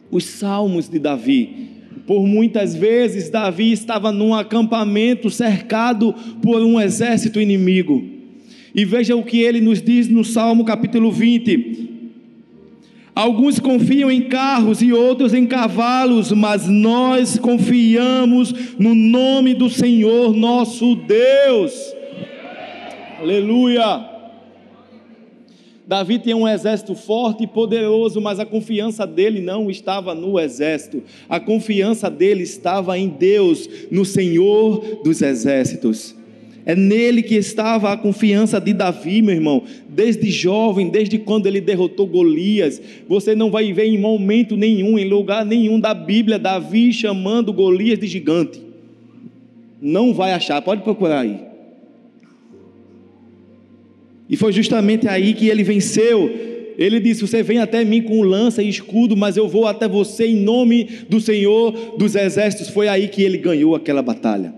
Os 0.09 0.25
salmos 0.25 0.89
de 0.89 0.97
Davi. 0.97 1.69
Por 2.07 2.25
muitas 2.25 2.73
vezes, 2.73 3.29
Davi 3.29 3.71
estava 3.71 4.11
num 4.11 4.33
acampamento 4.33 5.29
cercado 5.29 6.11
por 6.41 6.63
um 6.63 6.81
exército 6.81 7.39
inimigo. 7.39 8.03
E 8.73 8.83
veja 8.83 9.15
o 9.15 9.23
que 9.23 9.41
ele 9.41 9.61
nos 9.61 9.79
diz 9.79 10.07
no 10.07 10.23
Salmo 10.23 10.65
capítulo 10.65 11.11
20. 11.11 11.87
Alguns 13.13 13.59
confiam 13.59 14.09
em 14.09 14.23
carros 14.23 14.81
e 14.81 14.91
outros 14.91 15.35
em 15.35 15.45
cavalos, 15.45 16.31
mas 16.31 16.67
nós 16.67 17.37
confiamos 17.37 18.55
no 18.79 18.95
nome 18.95 19.53
do 19.53 19.69
Senhor 19.69 20.35
nosso 20.35 20.95
Deus. 20.95 21.98
Aleluia! 23.19 24.05
Davi 25.85 26.19
tinha 26.19 26.37
um 26.37 26.47
exército 26.47 26.95
forte 26.95 27.43
e 27.43 27.47
poderoso, 27.47 28.21
mas 28.21 28.39
a 28.39 28.45
confiança 28.45 29.05
dele 29.05 29.41
não 29.41 29.69
estava 29.69 30.15
no 30.15 30.39
exército, 30.39 31.03
a 31.27 31.37
confiança 31.37 32.09
dele 32.09 32.43
estava 32.43 32.97
em 32.97 33.09
Deus, 33.09 33.67
no 33.91 34.05
Senhor 34.05 35.01
dos 35.03 35.21
exércitos. 35.21 36.15
É 36.65 36.75
nele 36.75 37.21
que 37.21 37.35
estava 37.35 37.91
a 37.91 37.97
confiança 37.97 38.61
de 38.61 38.71
Davi, 38.71 39.21
meu 39.21 39.35
irmão, 39.35 39.63
desde 39.89 40.29
jovem, 40.31 40.87
desde 40.87 41.17
quando 41.17 41.47
ele 41.47 41.59
derrotou 41.59 42.07
Golias. 42.07 42.81
Você 43.07 43.35
não 43.35 43.51
vai 43.51 43.73
ver 43.73 43.85
em 43.85 43.97
momento 43.97 44.55
nenhum, 44.55 44.97
em 44.97 45.09
lugar 45.09 45.43
nenhum 45.43 45.77
da 45.77 45.93
Bíblia, 45.93 46.39
Davi 46.39 46.93
chamando 46.93 47.51
Golias 47.51 47.99
de 47.99 48.07
gigante. 48.07 48.61
Não 49.81 50.13
vai 50.13 50.31
achar, 50.31 50.61
pode 50.61 50.83
procurar 50.83 51.21
aí. 51.21 51.48
E 54.29 54.37
foi 54.37 54.53
justamente 54.53 55.07
aí 55.07 55.33
que 55.33 55.47
ele 55.47 55.63
venceu. 55.63 56.31
Ele 56.77 56.99
disse: 56.99 57.21
Você 57.21 57.41
vem 57.41 57.57
até 57.57 57.83
mim 57.83 58.01
com 58.01 58.21
lança 58.21 58.61
e 58.61 58.69
escudo, 58.69 59.17
mas 59.17 59.35
eu 59.35 59.47
vou 59.47 59.65
até 59.65 59.87
você 59.87 60.27
em 60.27 60.37
nome 60.37 60.87
do 61.09 61.19
Senhor 61.19 61.95
dos 61.97 62.15
Exércitos. 62.15 62.69
Foi 62.69 62.87
aí 62.87 63.07
que 63.07 63.23
ele 63.23 63.37
ganhou 63.37 63.75
aquela 63.75 64.01
batalha. 64.01 64.53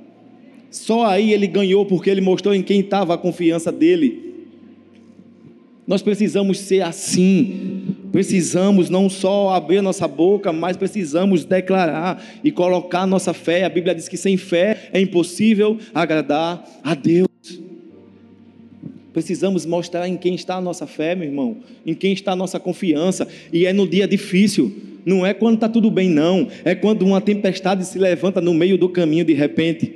Só 0.70 1.06
aí 1.06 1.34
ele 1.34 1.48
ganhou, 1.48 1.86
porque 1.86 2.10
ele 2.10 2.22
mostrou 2.22 2.54
em 2.54 2.62
quem 2.62 2.82
estava 2.82 3.14
a 3.14 3.18
confiança 3.18 3.72
dele. 3.72 4.32
Nós 5.88 6.02
precisamos 6.02 6.60
ser 6.60 6.82
assim. 6.82 7.96
Precisamos 8.12 8.90
não 8.90 9.10
só 9.10 9.50
abrir 9.54 9.82
nossa 9.82 10.08
boca, 10.08 10.54
mas 10.54 10.78
precisamos 10.78 11.44
declarar 11.44 12.24
e 12.44 12.52
colocar 12.52 13.06
nossa 13.08 13.34
fé. 13.34 13.64
A 13.64 13.70
Bíblia 13.70 13.96
diz 13.96 14.08
que 14.08 14.18
sem 14.18 14.38
fé 14.38 14.90
é 14.94 15.02
impossível 15.02 15.78
agradar 15.94 16.64
a 16.84 16.94
Deus. 16.94 17.31
Precisamos 19.14 19.66
mostrar 19.66 20.08
em 20.08 20.16
quem 20.16 20.36
está 20.36 20.56
a 20.56 20.62
nossa 20.62 20.88
fé, 20.88 21.16
meu 21.16 21.28
irmão, 21.28 21.58
em 21.86 21.94
quem 21.94 22.14
está 22.14 22.32
a 22.32 22.36
nossa 22.36 22.60
confiança, 22.60 23.28
e 23.52 23.66
é 23.66 23.74
no 23.74 23.88
dia 23.88 24.08
difícil, 24.08 24.74
não 25.06 25.26
é 25.26 25.34
quando 25.34 25.56
está 25.56 25.68
tudo 25.68 25.92
bem, 25.92 26.10
não, 26.10 26.48
é 26.64 26.74
quando 26.76 27.02
uma 27.04 27.20
tempestade 27.20 27.86
se 27.86 28.00
levanta 28.00 28.40
no 28.40 28.54
meio 28.54 28.78
do 28.78 28.88
caminho 28.88 29.26
de 29.26 29.34
repente. 29.34 29.96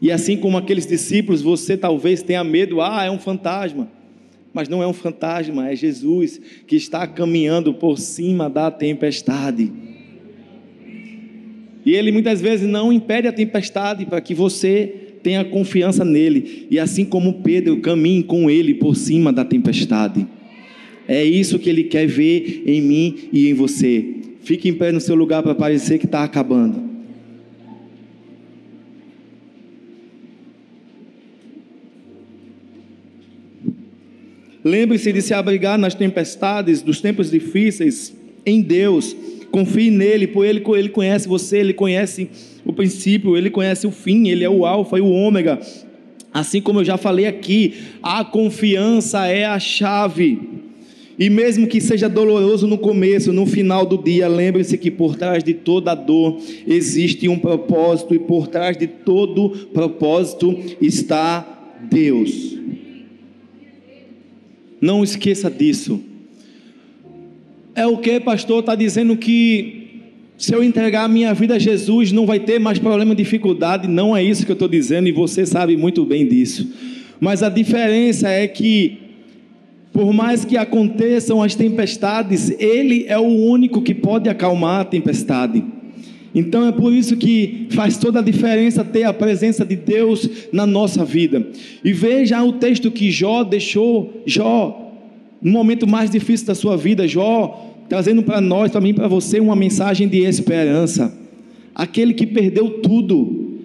E 0.00 0.10
assim 0.10 0.36
como 0.36 0.56
aqueles 0.56 0.86
discípulos, 0.86 1.42
você 1.42 1.76
talvez 1.76 2.22
tenha 2.22 2.42
medo, 2.44 2.80
ah, 2.80 3.04
é 3.04 3.10
um 3.10 3.18
fantasma. 3.18 3.88
Mas 4.52 4.68
não 4.68 4.82
é 4.82 4.86
um 4.86 4.92
fantasma, 4.92 5.70
é 5.70 5.76
Jesus 5.76 6.40
que 6.66 6.76
está 6.76 7.06
caminhando 7.06 7.72
por 7.72 7.98
cima 7.98 8.50
da 8.50 8.70
tempestade. 8.70 9.72
E 11.84 11.94
ele 11.94 12.12
muitas 12.12 12.40
vezes 12.40 12.68
não 12.68 12.92
impede 12.92 13.26
a 13.26 13.32
tempestade 13.32 14.04
para 14.04 14.20
que 14.20 14.34
você 14.34 15.11
tenha 15.22 15.44
confiança 15.44 16.04
nele, 16.04 16.66
e 16.70 16.78
assim 16.78 17.04
como 17.04 17.42
Pedro, 17.42 17.80
caminhe 17.80 18.22
com 18.22 18.50
ele 18.50 18.74
por 18.74 18.96
cima 18.96 19.32
da 19.32 19.44
tempestade. 19.44 20.26
É 21.06 21.24
isso 21.24 21.58
que 21.58 21.68
ele 21.68 21.84
quer 21.84 22.06
ver 22.06 22.62
em 22.66 22.80
mim 22.80 23.14
e 23.32 23.48
em 23.48 23.54
você. 23.54 24.04
Fique 24.42 24.68
em 24.68 24.74
pé 24.74 24.90
no 24.90 25.00
seu 25.00 25.14
lugar 25.14 25.42
para 25.42 25.54
parecer 25.54 25.98
que 25.98 26.06
está 26.06 26.24
acabando. 26.24 26.92
Lembre-se 34.64 35.12
de 35.12 35.20
se 35.20 35.34
abrigar 35.34 35.76
nas 35.76 35.94
tempestades, 35.94 36.82
dos 36.82 37.00
tempos 37.00 37.30
difíceis, 37.30 38.14
em 38.46 38.60
Deus. 38.60 39.16
Confie 39.52 39.90
nele, 39.90 40.26
por 40.26 40.44
ele, 40.44 40.64
ele 40.76 40.88
conhece 40.88 41.28
você, 41.28 41.58
ele 41.58 41.74
conhece 41.74 42.28
o 42.64 42.72
princípio, 42.72 43.36
ele 43.36 43.50
conhece 43.50 43.86
o 43.86 43.92
fim, 43.92 44.28
ele 44.28 44.42
é 44.42 44.50
o 44.50 44.64
alfa 44.64 44.98
e 44.98 45.00
o 45.02 45.10
ômega. 45.10 45.60
Assim 46.32 46.62
como 46.62 46.80
eu 46.80 46.84
já 46.84 46.96
falei 46.96 47.26
aqui, 47.26 47.74
a 48.02 48.24
confiança 48.24 49.26
é 49.26 49.44
a 49.44 49.60
chave. 49.60 50.40
E 51.18 51.28
mesmo 51.28 51.66
que 51.66 51.80
seja 51.80 52.08
doloroso 52.08 52.66
no 52.66 52.78
começo, 52.78 53.32
no 53.32 53.44
final 53.44 53.84
do 53.84 53.98
dia, 53.98 54.26
lembre-se 54.26 54.78
que 54.78 54.90
por 54.90 55.16
trás 55.16 55.44
de 55.44 55.52
toda 55.52 55.94
dor 55.94 56.40
existe 56.66 57.28
um 57.28 57.38
propósito, 57.38 58.14
e 58.14 58.18
por 58.18 58.48
trás 58.48 58.76
de 58.76 58.86
todo 58.86 59.50
propósito 59.74 60.58
está 60.80 61.76
Deus. 61.90 62.56
Não 64.80 65.04
esqueça 65.04 65.50
disso. 65.50 66.00
É 67.74 67.86
o 67.86 67.96
que, 67.96 68.20
pastor? 68.20 68.60
Está 68.60 68.74
dizendo 68.74 69.16
que 69.16 69.82
se 70.36 70.54
eu 70.54 70.62
entregar 70.62 71.04
a 71.04 71.08
minha 71.08 71.32
vida 71.32 71.54
a 71.54 71.58
Jesus, 71.58 72.12
não 72.12 72.26
vai 72.26 72.38
ter 72.38 72.58
mais 72.58 72.78
problema, 72.78 73.14
dificuldade. 73.14 73.88
Não 73.88 74.14
é 74.14 74.22
isso 74.22 74.44
que 74.44 74.52
eu 74.52 74.54
estou 74.54 74.68
dizendo 74.68 75.08
e 75.08 75.12
você 75.12 75.46
sabe 75.46 75.76
muito 75.76 76.04
bem 76.04 76.26
disso. 76.26 76.70
Mas 77.18 77.42
a 77.42 77.48
diferença 77.48 78.28
é 78.28 78.46
que, 78.46 78.98
por 79.92 80.12
mais 80.12 80.44
que 80.44 80.56
aconteçam 80.56 81.42
as 81.42 81.54
tempestades, 81.54 82.50
Ele 82.58 83.06
é 83.08 83.18
o 83.18 83.22
único 83.22 83.80
que 83.80 83.94
pode 83.94 84.28
acalmar 84.28 84.80
a 84.80 84.84
tempestade. 84.84 85.64
Então 86.34 86.66
é 86.66 86.72
por 86.72 86.92
isso 86.92 87.16
que 87.16 87.68
faz 87.70 87.96
toda 87.96 88.18
a 88.18 88.22
diferença 88.22 88.84
ter 88.84 89.04
a 89.04 89.12
presença 89.12 89.64
de 89.64 89.76
Deus 89.76 90.28
na 90.52 90.66
nossa 90.66 91.04
vida. 91.04 91.46
E 91.82 91.92
veja 91.92 92.42
o 92.42 92.52
texto 92.54 92.90
que 92.90 93.10
Jó 93.10 93.44
deixou, 93.44 94.22
Jó, 94.26 94.91
no 95.42 95.50
momento 95.50 95.86
mais 95.86 96.10
difícil 96.10 96.46
da 96.46 96.54
sua 96.54 96.76
vida, 96.76 97.06
Jó 97.06 97.72
trazendo 97.92 98.22
para 98.22 98.40
nós, 98.40 98.72
para 98.72 98.80
mim, 98.80 98.94
para 98.94 99.06
você, 99.06 99.38
uma 99.38 99.54
mensagem 99.54 100.08
de 100.08 100.20
esperança. 100.24 101.14
Aquele 101.74 102.14
que 102.14 102.26
perdeu 102.26 102.80
tudo, 102.80 103.58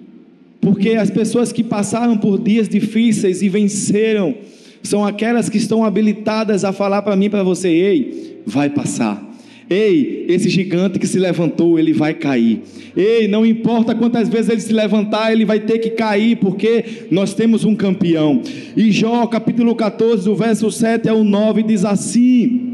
porque 0.60 0.90
as 0.90 1.10
pessoas 1.10 1.50
que 1.50 1.64
passaram 1.64 2.16
por 2.18 2.38
dias 2.38 2.68
difíceis 2.68 3.40
e 3.40 3.48
venceram, 3.48 4.34
são 4.82 5.02
aquelas 5.02 5.48
que 5.48 5.56
estão 5.56 5.82
habilitadas 5.82 6.62
a 6.62 6.74
falar 6.74 7.00
para 7.00 7.16
mim, 7.16 7.30
para 7.30 7.42
você: 7.42 7.68
ei, 7.68 8.42
vai 8.44 8.68
passar. 8.68 9.27
Ei, 9.70 10.24
esse 10.28 10.48
gigante 10.48 10.98
que 10.98 11.06
se 11.06 11.18
levantou, 11.18 11.78
ele 11.78 11.92
vai 11.92 12.14
cair. 12.14 12.62
Ei, 12.96 13.28
não 13.28 13.44
importa 13.44 13.94
quantas 13.94 14.28
vezes 14.28 14.50
ele 14.50 14.60
se 14.60 14.72
levantar, 14.72 15.30
ele 15.30 15.44
vai 15.44 15.60
ter 15.60 15.78
que 15.78 15.90
cair, 15.90 16.36
porque 16.36 16.84
nós 17.10 17.34
temos 17.34 17.64
um 17.64 17.74
campeão. 17.74 18.42
E 18.76 18.90
Jó, 18.90 19.26
capítulo 19.26 19.74
14, 19.74 20.24
do 20.24 20.34
verso 20.34 20.70
7 20.70 21.08
ao 21.08 21.22
9, 21.22 21.62
diz 21.62 21.84
assim: 21.84 22.67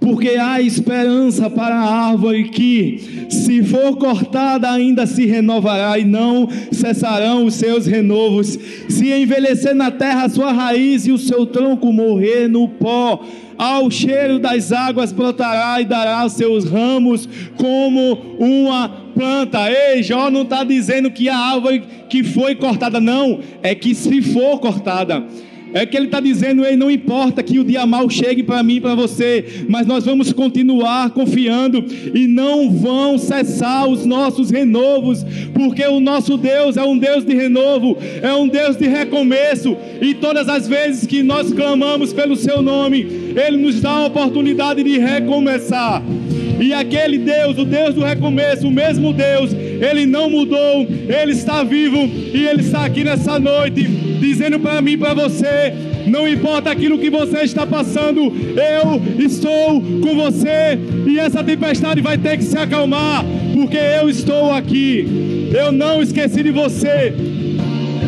porque 0.00 0.30
há 0.30 0.60
esperança 0.60 1.48
para 1.48 1.74
a 1.74 2.08
árvore 2.10 2.48
que, 2.50 3.26
se 3.28 3.62
for 3.62 3.96
cortada, 3.96 4.70
ainda 4.70 5.06
se 5.06 5.26
renovará 5.26 5.98
e 5.98 6.04
não 6.04 6.48
cessarão 6.70 7.46
os 7.46 7.54
seus 7.54 7.86
renovos. 7.86 8.58
Se 8.88 9.12
envelhecer 9.12 9.74
na 9.74 9.90
terra 9.90 10.24
a 10.24 10.28
sua 10.28 10.52
raiz 10.52 11.06
e 11.06 11.12
o 11.12 11.18
seu 11.18 11.46
tronco 11.46 11.92
morrer 11.92 12.48
no 12.48 12.68
pó, 12.68 13.20
ao 13.58 13.90
cheiro 13.90 14.38
das 14.38 14.70
águas 14.70 15.12
brotará 15.12 15.80
e 15.80 15.84
dará 15.84 16.28
seus 16.28 16.64
ramos 16.64 17.28
como 17.56 18.36
uma 18.38 18.88
planta. 19.14 19.70
Ei, 19.70 20.02
Jó 20.02 20.30
não 20.30 20.42
está 20.42 20.62
dizendo 20.62 21.10
que 21.10 21.28
a 21.28 21.36
árvore 21.36 21.82
que 22.08 22.22
foi 22.22 22.54
cortada, 22.54 23.00
não, 23.00 23.40
é 23.62 23.74
que 23.74 23.94
se 23.94 24.20
for 24.20 24.60
cortada. 24.60 25.24
É 25.76 25.84
que 25.84 25.94
ele 25.94 26.06
está 26.06 26.20
dizendo, 26.20 26.64
ei, 26.64 26.74
não 26.74 26.90
importa 26.90 27.42
que 27.42 27.58
o 27.58 27.64
dia 27.64 27.84
mal 27.84 28.08
chegue 28.08 28.42
para 28.42 28.62
mim 28.62 28.76
e 28.76 28.80
para 28.80 28.94
você, 28.94 29.44
mas 29.68 29.86
nós 29.86 30.06
vamos 30.06 30.32
continuar 30.32 31.10
confiando 31.10 31.84
e 32.14 32.26
não 32.26 32.70
vão 32.70 33.18
cessar 33.18 33.86
os 33.86 34.06
nossos 34.06 34.50
renovos, 34.50 35.22
porque 35.52 35.86
o 35.86 36.00
nosso 36.00 36.38
Deus 36.38 36.78
é 36.78 36.82
um 36.82 36.96
Deus 36.96 37.26
de 37.26 37.34
renovo, 37.34 37.94
é 38.22 38.32
um 38.32 38.48
Deus 38.48 38.78
de 38.78 38.88
recomeço, 38.88 39.76
e 40.00 40.14
todas 40.14 40.48
as 40.48 40.66
vezes 40.66 41.06
que 41.06 41.22
nós 41.22 41.52
clamamos 41.52 42.10
pelo 42.10 42.36
seu 42.36 42.62
nome, 42.62 43.06
ele 43.36 43.58
nos 43.58 43.78
dá 43.78 43.90
a 43.90 44.06
oportunidade 44.06 44.82
de 44.82 44.98
recomeçar. 44.98 46.02
E 46.58 46.72
aquele 46.72 47.18
Deus, 47.18 47.58
o 47.58 47.66
Deus 47.66 47.94
do 47.94 48.02
recomeço, 48.02 48.66
o 48.66 48.70
mesmo 48.70 49.12
Deus, 49.12 49.50
ele 49.80 50.06
não 50.06 50.30
mudou, 50.30 50.86
ele 50.88 51.32
está 51.32 51.62
vivo 51.62 51.98
e 51.98 52.46
ele 52.46 52.60
está 52.60 52.84
aqui 52.84 53.04
nessa 53.04 53.38
noite 53.38 53.82
dizendo 53.82 54.58
para 54.58 54.80
mim, 54.80 54.96
para 54.96 55.14
você, 55.14 55.72
não 56.06 56.26
importa 56.26 56.70
aquilo 56.70 56.98
que 56.98 57.10
você 57.10 57.40
está 57.40 57.66
passando, 57.66 58.20
eu 58.20 59.24
estou 59.24 59.80
com 59.80 60.14
você 60.14 60.78
e 61.06 61.18
essa 61.18 61.42
tempestade 61.42 62.00
vai 62.00 62.16
ter 62.16 62.36
que 62.38 62.44
se 62.44 62.56
acalmar, 62.56 63.24
porque 63.54 63.76
eu 63.76 64.08
estou 64.08 64.52
aqui. 64.52 65.50
Eu 65.54 65.72
não 65.72 66.02
esqueci 66.02 66.42
de 66.42 66.50
você. 66.50 67.14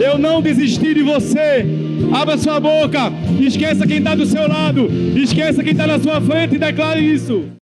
Eu 0.00 0.16
não 0.18 0.40
desisti 0.40 0.94
de 0.94 1.02
você. 1.02 1.66
Abra 2.12 2.38
sua 2.38 2.60
boca, 2.60 3.12
esqueça 3.40 3.86
quem 3.86 3.98
está 3.98 4.14
do 4.14 4.24
seu 4.24 4.46
lado, 4.48 4.88
esqueça 5.16 5.62
quem 5.62 5.72
está 5.72 5.86
na 5.86 5.98
sua 5.98 6.20
frente 6.20 6.54
e 6.54 6.58
declare 6.58 7.00
isso. 7.00 7.48